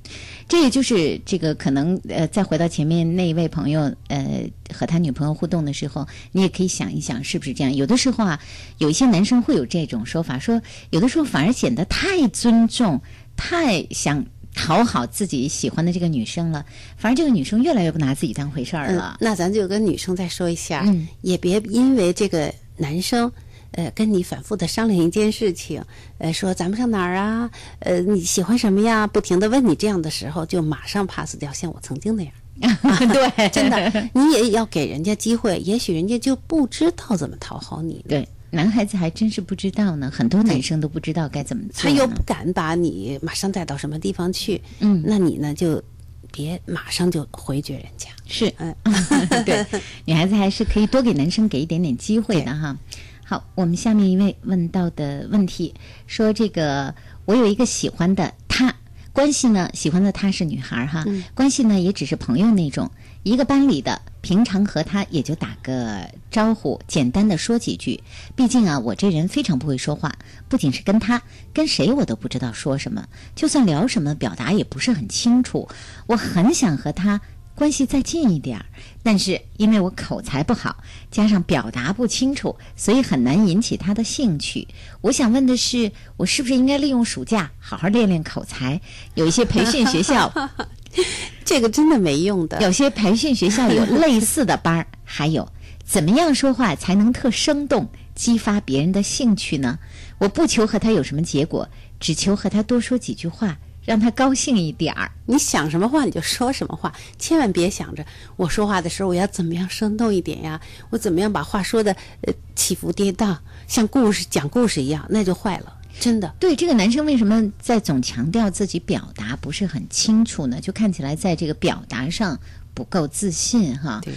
[0.48, 7.72] 这也就是这个可能呃，再回到前面那一位朋友呃和他女朋友互动的时候，你也可以想一想是不是这样。
[7.76, 8.40] 有的时候啊，
[8.78, 13.00] 有一些男生会有这种说法，说有的时候反而显得太尊重，
[13.36, 14.24] 太想
[14.54, 16.64] 讨好自己喜欢的这个女生了，
[16.96, 19.16] 反而这个女生越来越不拿自己当回事儿了。
[19.20, 23.30] 那咱就跟女生再说一下，嗯也别因为这个男生。
[23.74, 25.82] 呃，跟你反复的商量一件事情，
[26.18, 27.50] 呃，说咱们上哪儿啊？
[27.78, 29.06] 呃，你喜欢什么呀？
[29.06, 32.32] 不停的问你这样的时候，就马上 pass 掉，像我曾经那样。
[33.10, 38.04] 对，真的，你也要给人家机会，也许人家就不知道怎么讨好你。
[38.06, 41.82] 对，男孩子还真是不知道呢，很多男生都不知道该怎么做。
[41.82, 45.82] 他又不敢把你马上带到什么地方去，嗯，那你呢就
[46.30, 48.10] 别马上就回绝人家。
[48.26, 48.74] 是，嗯，
[49.46, 49.66] 对，
[50.04, 52.76] 女孩子还是可以多给男生给一点点机会的哈。
[53.24, 55.74] 好，我们下面一位问到的问题
[56.06, 56.94] 说：这个
[57.24, 58.74] 我有一个喜欢的他，
[59.14, 62.90] 关系呢，喜欢的他是女孩哈，嗯关系呢也只是朋友那种，
[63.22, 68.02] 一个班里的，平常和他也就打个招呼，简单的说几句。
[68.34, 70.12] 毕竟啊，我这人非常不会说话，
[70.48, 73.06] 不仅是跟他，跟谁我都不知道说什么，
[73.36, 75.68] 就算聊什么，表达也不是很清楚。
[76.06, 77.20] 我很想和他。
[77.54, 78.64] 关系再近一点儿，
[79.02, 80.78] 但是因为我口才不好，
[81.10, 84.66] 加上表达不清楚，所以很难引起他的兴趣。
[85.02, 88.80] 我想问的是，我是不是应该利用暑假好好练练口才？
[89.14, 90.32] 有一些培训学校，
[91.44, 92.60] 这个真的没用的。
[92.62, 95.48] 有些培训学校有类似的班儿，还有
[95.84, 99.78] 怎么样说话才能特生动，激发别人的兴趣呢？
[100.18, 101.68] 我不求和他有什么结果，
[101.98, 103.58] 只求和他多说几句话。
[103.84, 105.10] 让他高兴一点儿。
[105.26, 111.90] 你想什么话你就说什么话，千万别想着我说话的时候我要怎么样生动一点呀，我怎么样把话说的
[112.20, 113.36] 呃起伏跌宕，
[113.66, 115.74] 像故事讲故事一样，那就坏了。
[116.00, 120.60] 真的，对这个男生为什么在总强调自己表达不是很清楚呢？
[120.60, 122.38] 就看起来在这个表达上
[122.74, 124.00] 不够自信哈。
[124.04, 124.14] 对。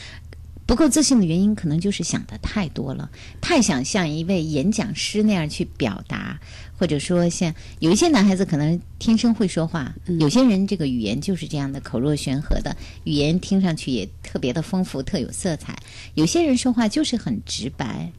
[0.67, 3.07] 不够自信的原因，可能就是想的太多了，
[3.39, 6.39] 太想像一位演讲师那样去表达，
[6.75, 15.77] 或者说像有一些男孩子可能天生会说话，嗯、有些人这个语言就是这样的口若悬河的语言，听上去也特别的丰富，特有色彩。
[16.15, 18.11] 有些人说话就是很直白，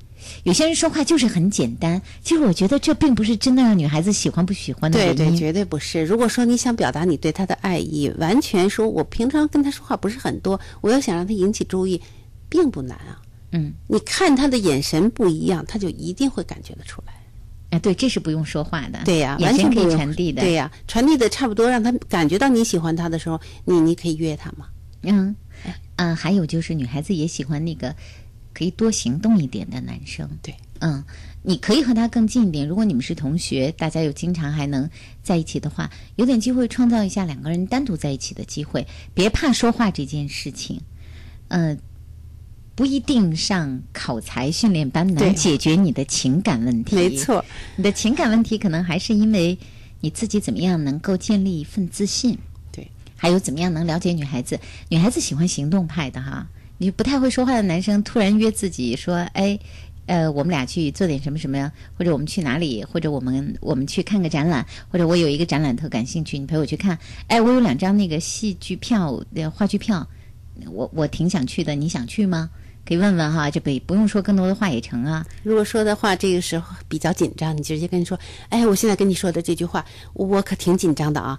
[0.45, 2.01] 有些人说话就是很简单。
[2.23, 5.17] 其实我觉得这并不是真的让女孩子喜欢不喜欢的原因。
[5.17, 6.05] 对对，绝对不是。
[6.05, 12.01] 如果说你想表达你对他的爱意，完全说我平常跟他说话不是很多，我要想让他引起注意。
[12.49, 13.21] 并不难啊，
[13.51, 17.13] 嗯，你看他的眼神不一样，他就一定会感觉得出来。
[17.71, 24.67] 哎，对，这是不用说话的，对呀，完全可以传递的，对呀，传递的差不多，让他感觉到你喜欢他的时候，你你可以约他嘛。
[25.03, 25.35] 嗯，
[25.97, 27.93] 啊，还有就是女孩子也喜欢那个
[28.57, 31.05] 可以多行动一点的男生，对，嗯，
[31.43, 32.67] 你可以和他更近一点。
[32.67, 34.89] 如果你们是同学，大家又经常还能
[35.23, 40.81] 在一起的话，有点机会创造一下两个人单独在一起的机会，别怕说话这件事情，
[41.49, 41.77] 呃。
[42.77, 46.95] 不一定上口才训练班能解决你的情感问题。
[46.95, 47.43] 没错，
[47.75, 49.57] 你的情感问题可能还是因为
[50.03, 52.37] 你自己怎么样能够建立一份自信。
[52.71, 52.87] 对，
[53.17, 54.61] 还有怎么样能了解女孩子？
[54.91, 56.47] 女孩子喜欢行动派的哈。
[56.79, 59.59] 你不太会说话的男生突然约自己说：“哎，
[60.07, 66.99] 呃，我们俩去做点什么什么呀，或者我们去哪里，或者我们我们去看个展览，或者我有一个展览特感兴趣，你陪我去看。
[67.29, 70.07] 哎，我有两张那个戏剧票、呃话剧票，
[70.71, 72.51] 我我挺想去的，你想去吗？
[72.87, 75.27] 可以问问哈，这不不用说更多的话也成啊。
[75.43, 78.17] 如果说的话，这个时候比较紧张，你直接跟你说
[78.51, 81.39] ：“哎，我现在跟你说的这句话，我可挺紧张的啊。”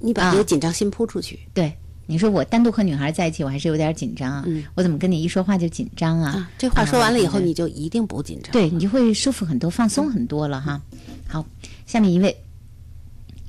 [0.00, 1.38] 你把你的紧张心扑出去。
[1.54, 1.72] 对，
[2.06, 4.44] 你说我单独和女孩在一起，我还是有点紧张啊。
[4.74, 6.50] 我怎么跟你一说话就紧张啊？
[6.58, 8.52] 这话说完了以后，啊你就一定不紧张。
[8.52, 10.80] 对你就会舒服很多，放松很多了哈。
[11.26, 11.44] 好，
[11.86, 12.36] 下面一位，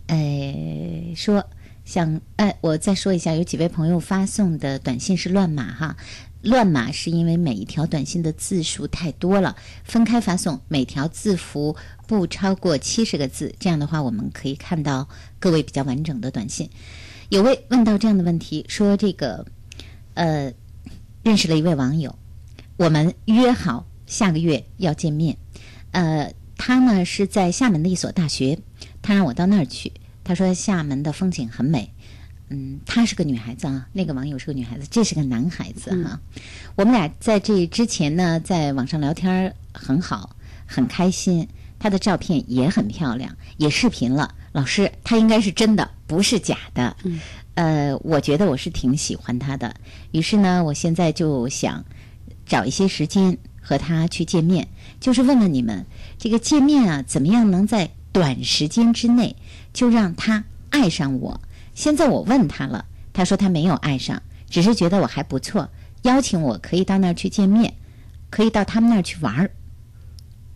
[0.07, 1.45] 呃，说
[1.83, 5.97] 想，哎，我再说一下，有几位朋友发送的短信是乱码哈。
[6.41, 11.75] 乱码是因为每一条短信的字数太多了，分开发送，每条字符
[12.05, 16.69] 不超过七十个字，这样的话我们可以看到各位比较完整的短信。
[17.29, 19.45] 有位问到这样的问题，说这个，
[20.13, 20.53] 呃，
[21.23, 22.17] 认识了一位网友，
[22.77, 25.37] 我们约好下个月要见面。
[25.91, 28.59] 呃，他呢是在厦门的一所大学，
[29.01, 29.91] 他让我到那儿去。
[30.23, 31.91] 他说厦门的风景很美。
[32.49, 36.19] 嗯，她是个女孩子啊，那个网友是个女孩子，这是个男孩子哈、
[36.75, 40.35] 我们俩在这之前呢，在网上聊天儿很好，
[40.67, 41.47] 很开心。
[41.79, 44.35] 她的照片也很漂亮，也视频了。
[44.55, 46.95] 老师，他应该是真的，不是假的。
[47.03, 47.19] 嗯
[47.55, 49.75] 呃，我觉得我是挺喜欢他的。
[50.13, 51.83] 于是呢，我现在就想
[52.45, 54.65] 找一些时间和他去见面，
[55.01, 55.85] 就是问问你们，
[56.17, 59.35] 这个见面啊，怎么样能在短时间之内
[59.73, 61.41] 就让他爱上我？
[61.73, 65.69] 现在我问他了，他说他没有爱上，只是觉得我还不错，
[66.03, 67.73] 邀请我可以到那儿去见面，
[68.29, 69.51] 可以到他们那儿去玩儿。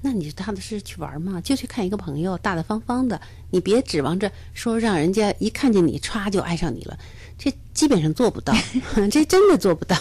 [0.01, 3.19] 那你踏踏实实去玩嘛，就去看一个朋友，大大方方的，
[3.51, 6.97] 你别指望着说让人家一看见你歘就爱上你了，
[7.37, 8.53] 这基本上做不到，
[9.11, 9.97] 这真的做不到。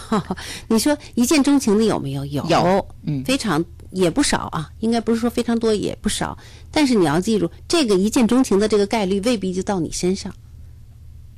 [0.68, 2.24] 你说一见钟情的有没有？
[2.26, 6.38] 有，有，嗯，非常也不少啊，应该不是说非常多，也不少。
[6.70, 10.32] 但是你要记住，这个一见钟情的这个概率未必就到你身上，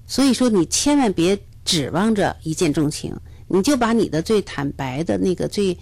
[0.07, 3.17] 所以说你千万别指望着一见钟情，
[3.49, 5.79] 你就把你的最坦白的那个最。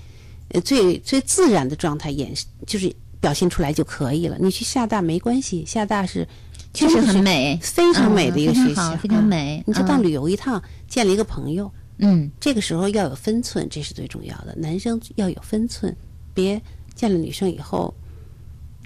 [0.50, 2.32] 呃，最最自然的状态演
[2.66, 4.36] 就是表现出来就可以了。
[4.40, 6.26] 你去厦大没关系，厦大是
[6.72, 9.62] 确实很美，非常美的一个学校，非常美。
[9.66, 14.54] 你就当旅游一趟，见了一个朋友，嗯，这个时候要有分寸，这是最重要的。
[14.56, 15.94] 男生要有分寸，
[16.32, 16.60] 别
[16.94, 17.92] 见了女生以后，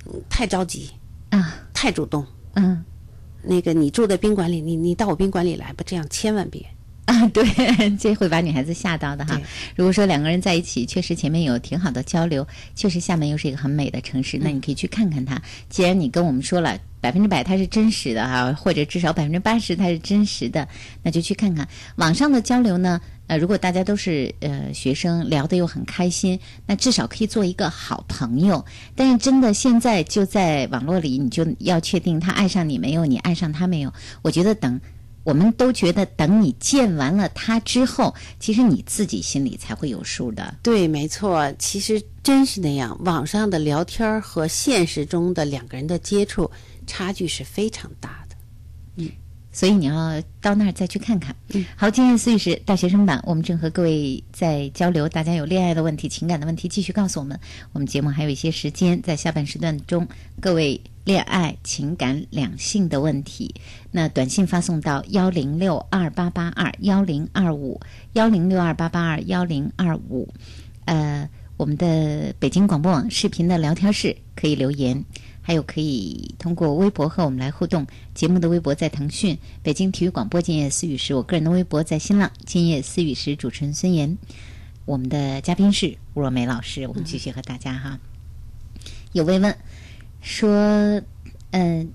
[0.06, 0.90] 嗯太着急
[1.30, 2.82] 啊，太主动，嗯，
[3.42, 6.64] 那个你住在宾馆里，你你到我宾馆里来吧，这样千万别。
[7.06, 7.44] 啊，对，
[7.98, 9.38] 这会把女孩子吓到的哈。
[9.74, 12.46] 如果说两个人在一起，确实前面有挺好的交流，
[12.76, 15.42] 确实厦门又是一个很美的城市，那你可以去看看它。
[15.68, 20.66] 既然你跟我们说了百分之百它是真实的哈，或者至少百分之八十它是真实的，
[21.02, 21.66] 那就去看看。
[21.96, 28.64] 网上的交流呢，呃，如果大家都是呃学生，聊得又很开心，那至少可以做一个好朋友。
[28.94, 33.92] 但是真的现在就在网络里，你就要确定他爱上你没有，你爱上他没有？
[34.22, 34.80] 我觉得等。
[35.24, 40.54] 我们都觉得，等你见完了他之后，其实你自己心里才会有数的。
[40.62, 42.98] 对，没错，其实真是那样。
[43.04, 46.50] 网上的聊天和现实中的两个人的接触，
[46.86, 48.21] 差距是非常大。
[49.52, 51.36] 嗯，所以你要到那儿再去看看。
[51.54, 57.38] 嗯，好，今天思雨是大学生版，我们正和各位在交流，大家有恋爱的问题、情感的问题，继续告诉我们。
[57.72, 60.08] 我们节目还有一些时间，在下半时段中，
[60.40, 60.80] 各位。
[61.04, 63.52] 恋爱、情感、两性的问题，
[63.90, 67.80] 那短信发送到幺零六二八八二幺零二五
[68.12, 70.32] 幺零六二八八二幺零二五，
[70.84, 75.04] 呃，我们的北京广播网视频的聊天室可以留言，
[75.42, 77.86] 还有可以通过微博和我们来互动。
[78.14, 84.16] 节目的微博在腾讯，北京体育广播今夜思雨时，我个人的微博在新浪今夜思雨时，主持人孙岩，
[84.86, 87.98] 我们的嘉宾是吴若梅老师，我们继续和大家哈。
[89.12, 89.54] 有慰问。
[90.24, 91.02] 说，
[91.50, 91.90] 嗯、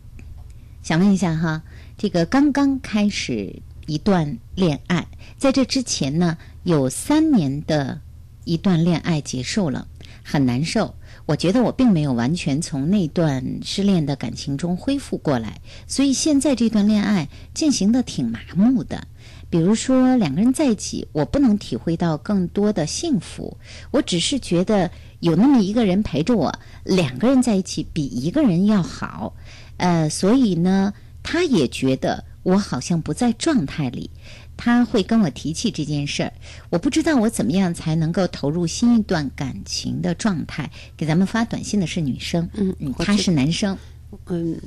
[0.84, 1.64] 想问一下哈，
[1.98, 8.02] 这个刚刚开始一段恋爱，在这之前呢，有三年的
[8.43, 9.88] 一段恋爱结束了，
[10.24, 10.93] 很难受。
[11.28, 19.05] 我觉得我并没有完全从那段失恋的感情中恢复过来，所以现在这段恋爱进行的挺麻木的。
[19.49, 23.57] 比如说两个人在一起，我不能体会到更多的幸福，
[23.91, 29.36] 我只是觉得有那么一个人陪着我，两个人在一起比一个人要好，
[29.75, 34.11] 呃，所以呢，他也觉得我好像不在状态里，
[34.58, 36.34] 他会跟我提起这件事儿，
[36.70, 40.70] 我不知道我怎么样才能够投入新一段感情的状态。
[40.97, 43.78] 给咱们发短信的是女生，嗯，他是男生，
[44.26, 44.60] 嗯。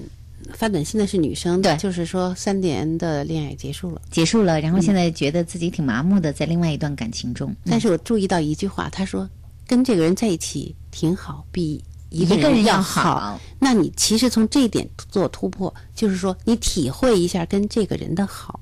[0.54, 7.54] 发短信的是女生，对，就是说三年的恋爱结束了，结束了，然后现在觉得自己挺麻木的，在另外一段感情中。
[7.66, 9.28] 但是我注意到一句话，他说
[9.66, 13.38] 跟这个人在一起挺好，比一个人要要好。
[13.58, 18.58] 那你其实从这一点做突破，就是说你体会一下跟这个人的好，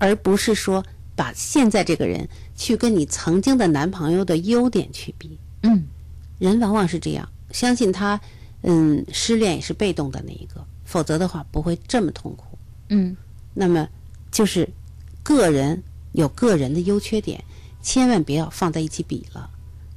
[0.00, 0.84] 而不是说
[1.14, 2.26] 把现在这个人
[2.56, 5.38] 去跟你曾经的男朋友的优点去比。
[5.62, 5.84] 嗯，
[6.38, 8.18] 人往往是这样，相信他，
[8.62, 12.58] 嗯，失恋也是被动的那一个，否则的话不会这么痛苦。
[12.88, 13.14] 嗯，
[13.52, 13.86] 那么
[14.32, 14.66] 就是
[15.22, 15.82] 个人
[16.12, 17.44] 有个人的优缺点，
[17.82, 19.50] 千万不要放在一起比了。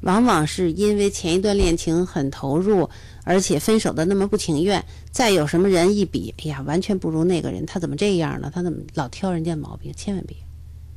[0.04, 2.90] 往往是因为前一段恋情很投入，
[3.24, 8.52] 而且分手的那么不情愿，再有什么人一比，哎呀，完全不如那个人，他怎么这样呢？
[8.54, 9.94] 他怎么老挑人家毛病？
[9.96, 10.36] 千万别，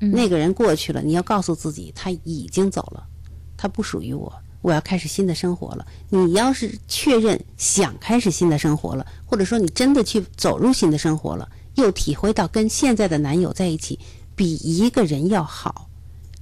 [0.00, 3.06] 嗯那个人过去了，你要告诉自己，他已经走了，
[3.56, 5.86] 他不属于我，我要开始新的生活了。
[6.10, 13.98] 你要是确认想开始新的生活了，或者说你真的去走入新的生活了，又体会到跟现在的男友在一起
[14.34, 15.88] 比一个人要好，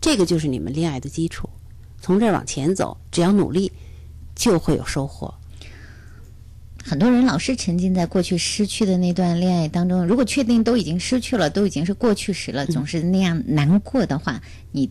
[0.01, 1.47] 这个就是你们恋爱的基础。
[2.05, 3.73] 从这儿往前走，只要努力，
[4.35, 5.33] 就会有收获。
[6.85, 14.43] 很多人老是沉浸在过去失去的那段恋爱当中，如果确定都已经失去了，都已经是过去时了，总是那样难过的话，
[14.73, 14.91] 你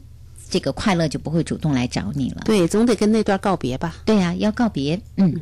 [0.49, 2.41] 这个快乐就不会主动来找你了。
[2.45, 3.95] 对，总得跟那段告别吧。
[4.05, 4.99] 对呀、要告别。
[5.17, 5.39] 嗯，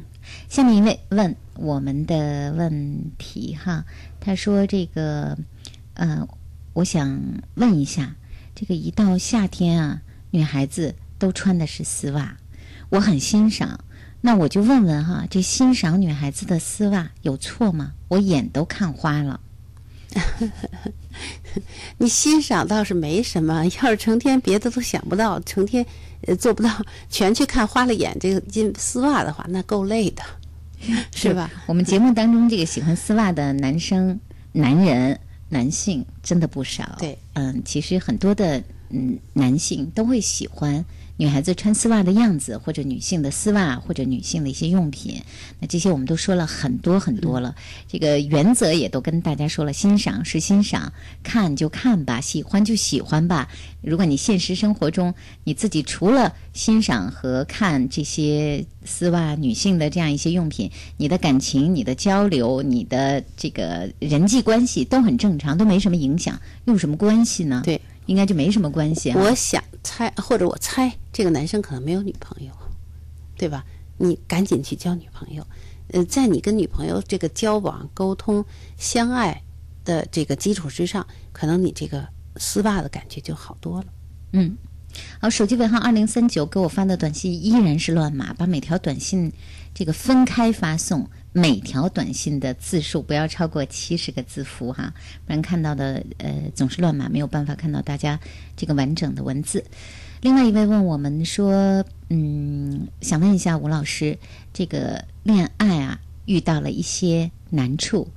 [0.49, 3.85] 下面一位问我们的问题哈，
[4.19, 5.37] 他说这个，
[5.93, 6.27] 呃，
[6.73, 7.17] 我想
[7.55, 8.13] 问一下，
[8.55, 10.01] 这个一到夏天啊，
[10.31, 12.35] 女孩子都穿的是丝袜，
[12.89, 13.79] 我很欣赏。
[14.21, 17.91] 那我就问问哈，这欣赏女孩子的丝袜有错吗？
[18.07, 19.39] 我眼都看花了。
[21.99, 25.85] 你欣赏倒是没什么，要是成天别的都想不到，成天
[26.27, 26.69] 呃做不到，
[27.09, 30.23] 全去看花了眼这个金丝袜的话，那够累的，
[31.15, 31.49] 是吧？
[31.67, 34.19] 我们节目当中这个喜欢丝袜的男生、
[34.51, 35.19] 男人、
[35.49, 36.97] 男性真的不少。
[36.99, 40.83] 对，嗯，其实很多的嗯男性都会喜欢
[41.21, 45.21] 女孩子穿丝袜的样子，或者女性的丝袜，或者女性的一些用品。
[45.59, 47.53] 那这些我们都说了很多很多了，
[47.87, 50.91] 这个原则也都跟大家说了，欣赏是欣赏，
[51.21, 53.47] 看就看吧，喜欢就喜欢吧。
[53.81, 55.13] 如果你现实生活中
[55.43, 67.61] 你自己除了欣赏和看这些丝袜、女性的这样一些用品，你的感情、你的交流、你的这个人际关系都很正常，都没什么影响，有什么关系呢？
[67.63, 69.19] 对，应该就没什么关系、啊。
[69.19, 72.51] 我想猜，或者我猜，这个男生可能没有女朋友，
[73.37, 73.65] 对吧？
[73.97, 75.45] 你赶紧去交女朋友。
[75.89, 78.45] 呃，在你跟女朋友这个交往、沟通、
[78.77, 79.43] 相爱
[79.83, 82.07] 的这个基础之上，可能你这个
[82.37, 83.87] 丝袜的感觉就好多了。
[84.31, 84.57] 嗯，
[85.19, 89.31] 好，手机尾号二零三九给我发的短信依然是乱码，把每条短信
[89.73, 94.93] 这个分开发送，每条短信的字数不要超过七十个字符哈，
[95.25, 98.19] 不然看到的呃总是乱码，没有办法看到大家
[98.57, 99.63] 这个完整的文字。
[100.21, 104.17] 另外一位问我们说，嗯，想问一下吴老师，
[104.53, 108.07] 这个恋爱啊遇到了一些难处。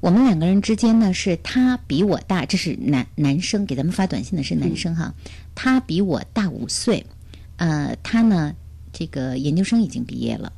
[0.00, 5.14] 我们两个人之间呢，是他比我大，这是男男生给咱们发短信的是男生哈，
[5.54, 7.04] 他比我大五岁，
[7.56, 8.54] 呃，他呢
[8.92, 10.52] 这个研究生已经毕业了，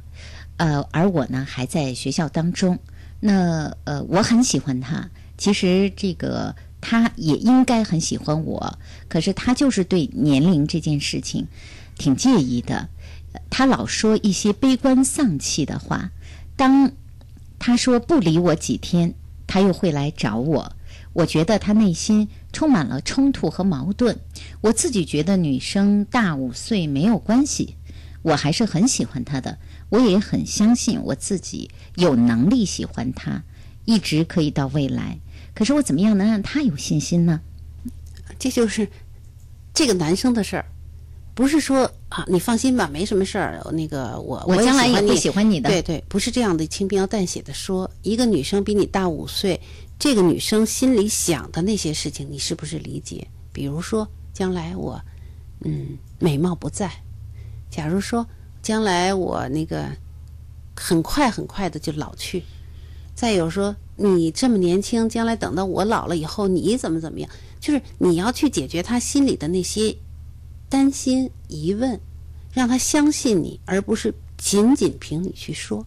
[0.58, 2.78] 呃，而我呢还在学校当中。
[3.20, 8.78] 那呃，我很喜欢他，其实这个他也应该很喜欢我，
[9.08, 11.48] 可是他就是对年龄这件事情
[11.96, 12.88] 挺介意的，
[13.50, 16.10] 他老说一些悲观丧气的话。
[16.54, 16.92] 当
[17.58, 19.14] 他说不理我几天，
[19.48, 20.76] 他又会来找我。
[21.12, 24.16] 我觉得他内心充满了冲突和矛盾。
[24.60, 27.74] 我自己觉得女生大五岁没有关系，
[28.22, 29.58] 我还是很喜欢他的。
[29.90, 33.42] 我也很相信我自己有能力喜欢他，
[33.84, 35.18] 一直可以到未来。
[35.54, 37.40] 可是我怎么样能让他有信心呢？
[38.38, 38.88] 这就是
[39.74, 40.66] 这个男生的事儿，
[41.34, 43.64] 不是说啊，你放心吧，没什么事儿。
[43.72, 47.90] 那个我我将来也会喜欢你喜欢你的对对，不是这样的轻描淡写的说。
[48.02, 49.60] 一个女生比你大五岁，
[49.98, 53.26] 这个女生心里想的那些事情，你是不是理解？
[53.52, 55.00] 比如说，将来我
[55.64, 56.90] 嗯美貌不在，
[57.70, 58.24] 假如说
[58.68, 59.88] 将来我那个
[60.76, 62.44] 很快很快的就老去，
[63.14, 67.30] 再有说你这么年轻，将来等到我老了以后，你怎么怎么样？
[67.60, 69.96] 就是你要去解决他心里的那些
[70.68, 71.98] 担心、疑问，
[72.52, 75.86] 让他相信你，而不是仅仅凭你去说。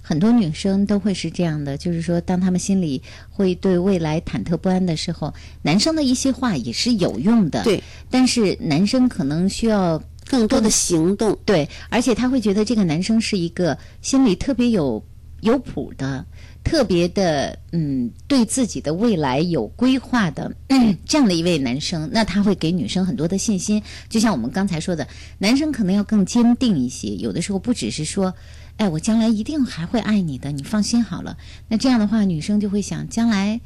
[0.00, 5.32] 很多女生都会是这样的，就是说，当她们心里会对未来忐忑不安的时候，
[5.62, 7.64] 男生的一些话也是有用的。
[7.64, 11.38] 对，但是男生可能需要更多的行动。
[11.44, 15.04] 对，而且他会觉得这个男生是一个心里特别有
[15.40, 16.24] 有谱的、
[16.62, 20.54] 特别的嗯，对自己的未来有规划的
[21.06, 23.82] 这样的一位男生，那他会给女生很多的信心。
[24.08, 25.06] 就像我们刚才说的，
[25.38, 28.34] 男生可能要更坚定一些，有的时候不只是说。
[28.76, 31.38] 哎，我将来一定还会爱你的，你放心好了。
[31.68, 33.60] 那这样的话，女生就会想，将来，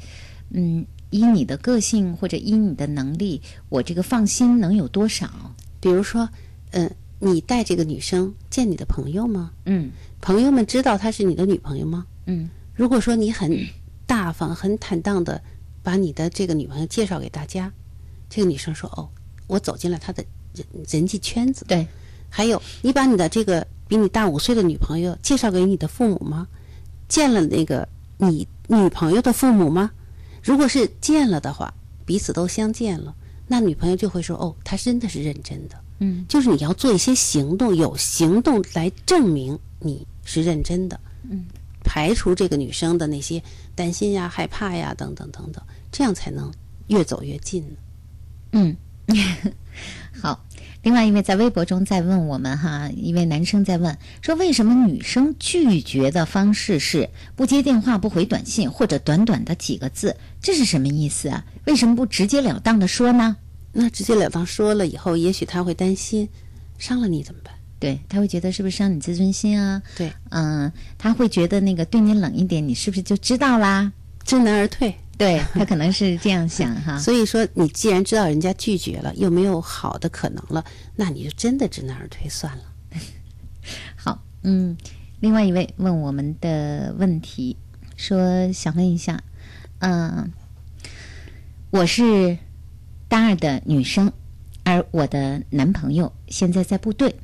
[0.51, 5.55] 嗯，依你的个性或者依你的能力，我这个放心能有多少？
[5.79, 6.29] 比如说，
[6.71, 6.89] 嗯，
[7.19, 9.51] 你带这个女生见你的朋友吗？
[9.65, 9.91] 嗯，
[10.21, 12.05] 朋友们知道她是你的女朋友吗？
[12.25, 13.57] 嗯，如果说你很
[14.05, 15.41] 大方、很坦荡的
[15.81, 17.71] 把你的这个女朋友介绍给大家，
[18.29, 19.09] 这个女生说：“哦，
[19.47, 21.87] 我走进了她的人人际圈子。”对，
[22.29, 23.65] 还有你把你的这个。
[23.89, 26.47] 比你大五岁的女朋友介绍给你的父母吗？
[27.07, 27.89] 见了那个
[28.19, 29.89] 你女朋友的父母吗？
[30.43, 31.73] 如果是见了的话，
[32.05, 33.15] 彼此都相见了，
[33.47, 40.99] 那女朋友就会说：“哦，她真的是认真的。”嗯，就是你要做一些行动，有行动来证明你是认真的。
[41.29, 41.45] 嗯，
[41.83, 43.41] 排除这个女生的那些
[43.75, 46.51] 担心呀、害怕呀等等等等，这样才能
[46.87, 47.63] 越走越近。
[48.51, 48.75] 嗯，
[50.21, 50.45] 好。
[50.81, 60.15] 另外一位在微博中在问我们哈，一位男生在问说，为什么女生拒绝的方式是不接电话、不回短信，或者短短的几个字？
[60.41, 61.45] 这是什么意思啊？
[61.65, 63.35] 为什么不直截了当的说呢？
[63.71, 66.27] 那直截了当说了以后，也许他会担心
[66.77, 67.53] 伤了你怎么办？
[67.79, 69.81] 对他会觉得是不是伤你自尊心啊？
[69.95, 73.91] 对，嗯，他会觉得那个对你冷一点，你是不是就知道啦？
[74.25, 74.93] 知难而退。
[75.17, 80.63] 对他可能是这样想哈， 所以说你既然知道人家拒绝了，又没有好的可能了，
[80.95, 82.63] 那你就真的知难而退算了。
[83.97, 84.77] 好，嗯，
[85.19, 87.57] 另外一位问我们的问题，
[87.97, 89.21] 说想问一下，
[89.79, 90.31] 嗯，
[91.69, 92.37] 我是
[93.09, 94.13] 大二的女生，
[94.63, 97.15] 而我的男朋友现在在部队，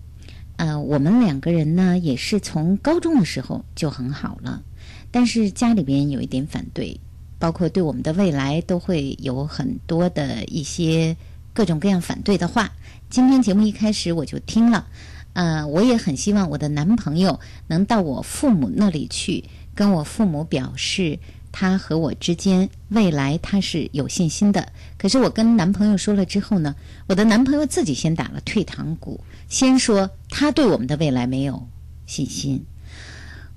[0.58, 4.64] 呃，我们两个人呢也是从高中的时候就很好了，
[5.12, 7.00] 但是家里边有一点反对。
[7.38, 11.16] 包括对我们的未来都会有很多的一些
[11.54, 12.72] 各种各样反对的话。
[13.10, 14.88] 今天节目一开始我就听了，
[15.34, 19.44] 呃，我也很希望我的男朋友能到我父母那里去，
[19.76, 21.20] 跟我父母表示
[21.58, 24.74] 他和我之间未来他是有信心的。
[24.98, 26.76] 可是我跟男朋友说了之后呢，
[27.08, 31.66] 我的男朋友自己先打了退堂鼓，先说他对我们的未来没有
[32.06, 32.66] 信心。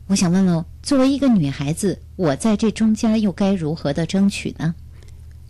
[0.07, 4.77] 我想问问，作为一个女孩子，我在这中间又该如何的争取呢？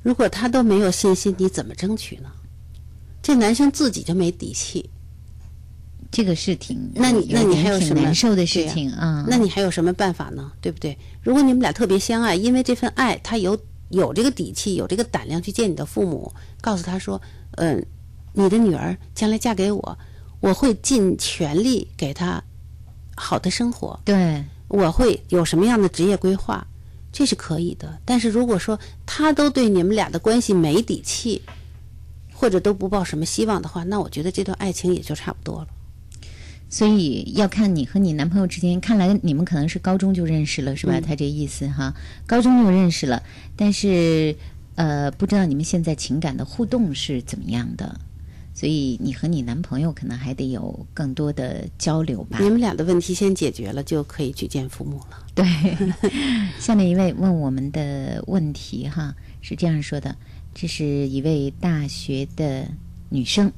[0.03, 2.33] 如果他都没有信心，你怎么争取呢？
[3.21, 4.89] 这男生自己就没底气，
[6.11, 6.91] 这个是挺……
[6.95, 9.25] 那你那你还有什么难受的事情啊？
[9.29, 10.53] 那你还有什么办法呢？
[10.61, 10.97] 对不对？
[11.23, 13.59] 如果你们俩特别相爱，因为这份爱，他有
[13.91, 17.21] 有这个底气，有这个胆量去见你的父母，告诉他说
[17.57, 17.85] ：“嗯，
[18.33, 19.99] 你的女儿将来嫁给我，
[20.41, 22.43] 我会尽全力给她。”
[23.15, 26.67] 好的生活，对，我会有什么样的职业规划，
[27.13, 27.99] 这是可以的。
[28.05, 31.43] 但是如果说他都对你们俩的关系没底气，
[32.33, 35.67] 或者都不抱什么希望的话，那我觉得这段爱情也就差不多了。
[36.69, 41.01] 所以要看你和你男朋友之间，看来你们可能是高中就认识了，是吧？
[41.01, 41.95] 他这意思哈，
[42.27, 43.23] 高中就认识了，
[43.57, 44.37] 但是
[44.75, 48.01] 呃，不知道你们现在情感的互动是怎么样的。
[48.55, 52.39] 所以你和你男朋友可能还得有更多的交流吧。
[52.41, 55.25] 你们俩的问题先解决了，就可以去见父母了。
[55.33, 55.47] 对，
[56.59, 60.17] 下面一位问我们的问题哈是这样说的：
[60.57, 62.67] 这是一位大学的
[63.11, 63.53] 女生，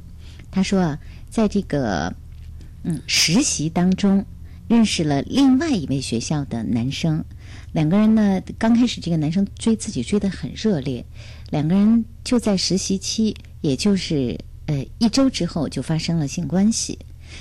[0.50, 0.98] 她说啊，
[1.30, 2.14] 在这个
[2.82, 4.24] 嗯实习当中
[4.68, 7.24] 认识了另外一位学校的男生，
[7.72, 11.04] 两个人呢刚开始这个男生追自己追得很热烈，
[11.50, 14.38] 两个人就在实习期，也就是。
[14.66, 16.96] 呃，一周之后就发生了性关系。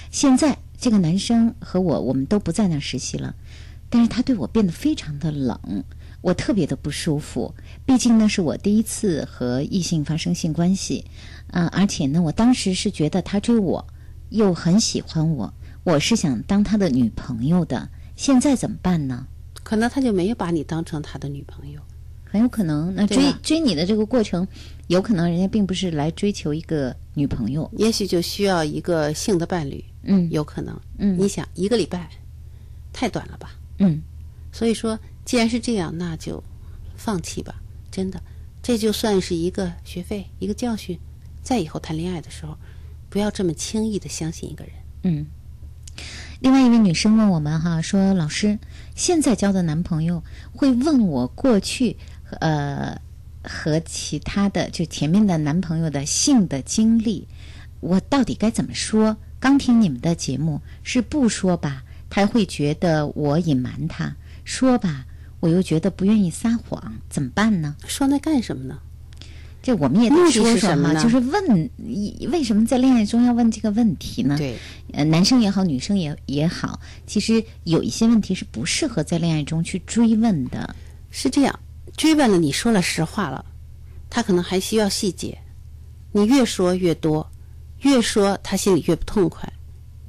[0.09, 3.35] 现在这个男生和我，我们都不在那实习了，
[3.87, 5.83] 但是他对我变得非常的冷，
[6.21, 7.53] 我特别的不舒服。
[7.85, 11.05] 毕竟那是我第一次和异性发生性关系，
[11.51, 13.85] 啊，而且呢，我当时是觉得他追我，
[14.29, 15.53] 又很喜欢我，
[15.83, 17.89] 我是想当他的女朋友的。
[18.15, 19.27] 现在怎么办呢？
[19.63, 21.81] 可能他就没有把你当成他的女朋友。
[22.25, 24.47] 很有可能，那追追你的这个过程，
[24.87, 29.83] 有可能人家并不是来追求一个女朋友，也许就需要一个性的伴侣。
[30.03, 30.79] 嗯，有可能。
[30.97, 32.09] 嗯，你想一个礼拜，
[32.93, 33.51] 太短了吧？
[33.79, 34.01] 嗯，
[34.51, 36.43] 所以说，既然是这样，那就
[36.95, 37.55] 放弃吧。
[37.89, 38.21] 真的，
[38.61, 40.99] 这就算是一个学费，一个教训。
[41.41, 42.55] 在以后谈恋爱的时候，
[43.09, 44.73] 不要这么轻易的相信一个人。
[45.03, 45.27] 嗯。
[46.39, 48.59] 另外一位女生问我们哈，说老师，
[48.95, 51.97] 现在交的男朋友会问我过去。
[52.41, 53.01] 呃，
[53.43, 57.27] 和其他的就前面的男朋友的性的经历，
[57.79, 59.17] 我到底该怎么说？
[59.39, 64.13] 刚听你们的节目是不说吧，他会觉得我隐瞒他；
[64.45, 65.07] 说吧，
[65.39, 67.75] 我又觉得不愿意撒谎，怎么办呢？
[67.87, 68.79] 说那干什么呢？
[69.61, 74.37] 这我们也得说说哈，是什么呢就是问一为什么在恋爱中要问这个问题呢？
[74.37, 74.57] 对，
[74.93, 80.75] 呃，男生也好，女生也也好，其实有一些问题是不适合在恋爱中去追问的。
[81.11, 81.59] 是这样，
[81.97, 83.43] 追问了你说了实话了，
[84.09, 85.37] 他可能还需要细节。
[86.11, 87.29] 你越说越多，
[87.81, 89.51] 越说他心里越不痛快，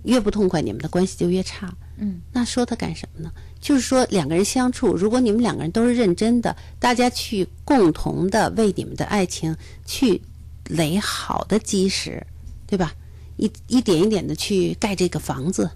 [0.04, 1.74] 越不痛快，你们的关系就越差。
[2.02, 3.30] 嗯，那说他干什么呢？
[3.60, 10.22] 就是说两个人相处，如果你们两个人都是认真的，大家去共同的为你们的爱情去
[10.64, 12.26] 垒好的基石，
[12.66, 12.94] 对吧？
[13.36, 15.70] 一一点一点的去盖这个房子，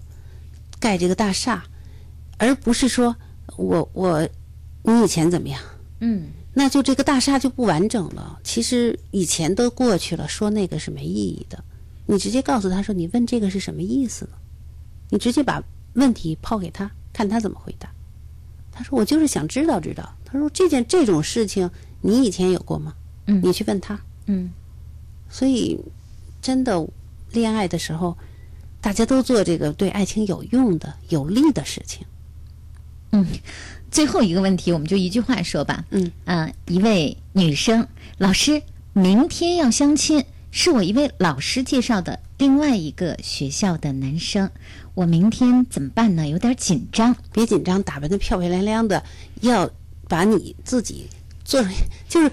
[0.79, 1.63] 盖这个大厦，
[2.37, 3.15] 而不是说
[3.55, 4.27] 我我
[4.81, 5.61] 你以前怎么样，
[5.99, 8.39] 嗯，那就这个大厦就不完整了。
[8.43, 11.63] 其实以前都过去了，说那个是没意义的。
[12.07, 14.31] 你直接告诉他说，你问这个是什么意思呢？
[15.11, 15.63] 你直接把
[15.95, 17.89] 问题抛给他，看他怎么回答。
[18.71, 21.69] 他说：“我就是想知道知道。”他说：“这件这种事情
[22.01, 22.93] 你以前有过吗？”
[23.27, 23.99] 嗯，你去问他。
[24.27, 24.51] 嗯，
[25.29, 25.79] 所以
[26.41, 26.87] 真的
[27.31, 28.17] 恋爱的时候，
[28.81, 32.05] 大家都做这个对爱情有用的、有利的事情。
[33.11, 33.25] 嗯，
[33.89, 35.85] 最后一个问题，我们就一句话说吧。
[35.91, 37.87] 嗯，啊、一位女生
[38.17, 38.61] 老师
[38.93, 44.51] 明天要相亲，是我一位老师介绍的另外一个学校的男生，
[44.93, 46.27] 我明天怎么办呢？
[46.27, 47.15] 有点紧张。
[47.31, 49.03] 别紧张，打扮的漂漂亮亮的，
[49.41, 49.69] 要
[50.09, 51.07] 把你自己
[51.43, 51.71] 做成，
[52.09, 52.31] 就是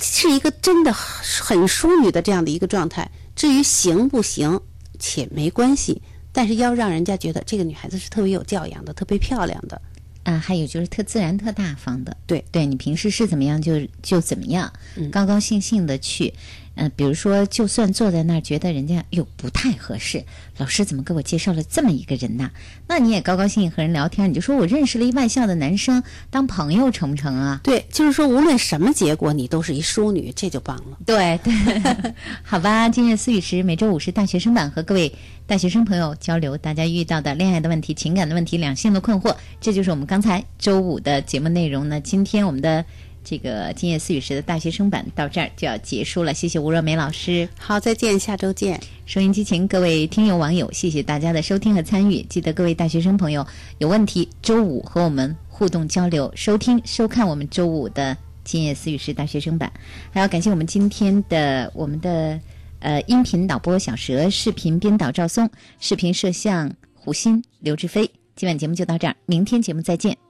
[0.00, 3.10] 是一个真的很淑女的这样的一个状态。
[3.34, 4.60] 至于行不行，
[4.98, 6.00] 且没关系，
[6.32, 9.80] 但是要让人家觉得这个女孩子是特别有教养的，特别漂亮的。
[10.22, 16.34] 啊，还有就是特自然、特大方的，对对，你平时是怎么样就就怎么样，嗯高高兴兴的去。
[16.80, 20.24] 嗯、比如说，就算坐在那儿觉得人家又不太合适，
[20.56, 22.50] 老师怎么给我介绍了这么一个人呐？
[22.88, 27.60] 那你也高高兴兴和人聊天，你就说我认识了一外校的男生，当朋友成不成啊？
[27.62, 30.96] 对，就是说无论什么结果，你都是一淑女，这就棒了。
[31.04, 31.52] 对对，
[32.42, 32.88] 好吧。
[32.88, 35.12] 今日思雨时每周五是大学生版，和各位
[35.46, 42.00] 大学生朋友交流大家遇到的恋爱的问题、情感的问题、两性的困惑，这就是我们刚才周五的节目内容呢。
[42.00, 42.82] 今天我们的
[43.30, 47.48] 这个今夜思雨时的大学生版到这儿就要结束了，谢谢吴若梅老师。
[47.56, 48.80] 好，再见，下周见。
[49.06, 52.22] 收音机前各位听友网友，谢谢大家的收听和参与。
[52.24, 53.46] 记得各位大学生朋友
[53.78, 59.72] 有问题，周五和我们互动交流，收听收看我们周五的今夜思雨时大学生版。
[60.10, 62.40] 还要感谢我们今天的我们的
[62.80, 68.10] 呃音频导播小蛇，视频编导赵松，视频摄像胡鑫、刘志飞。
[68.34, 70.29] 今晚节目就到这儿，明天节目再见。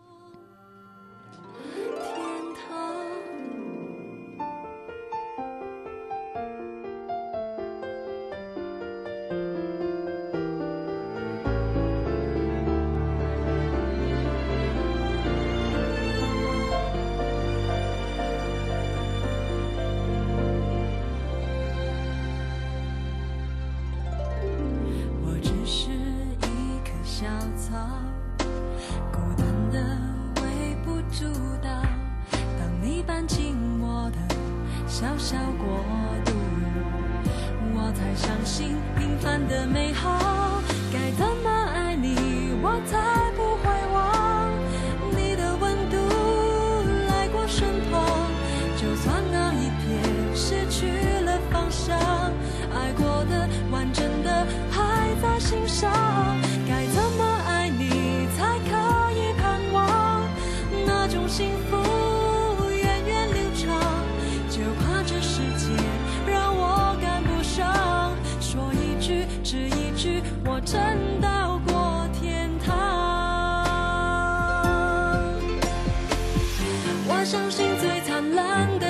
[77.31, 78.90] 相信最灿烂的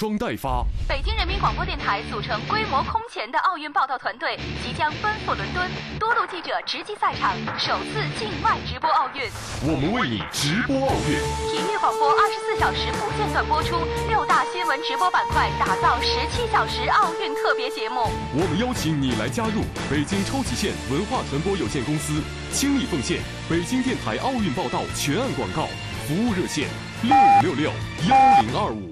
[0.00, 0.64] 装待发。
[0.88, 9.28] 北京人民广播电台组成规模空前的奥运报道团队，即将奔赴伦敦，多路记者直击赛场，首次境外直播奥运。
[9.60, 11.20] 我们为你直播奥运。
[11.52, 13.76] 体育广播二十四小时不间断播出，
[14.08, 18.08] 六大新闻直播板块打造十七小时奥运特别节目。
[18.32, 22.24] 我们邀请你来加入北京超级县文化传播有限公司，
[22.54, 23.20] 倾力奉献
[23.50, 25.68] 北京电台奥运报道全案广告
[26.08, 26.70] 服务热线：
[27.02, 27.70] 六五六六
[28.08, 28.89] 幺零二五。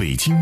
[0.00, 0.34] 北京。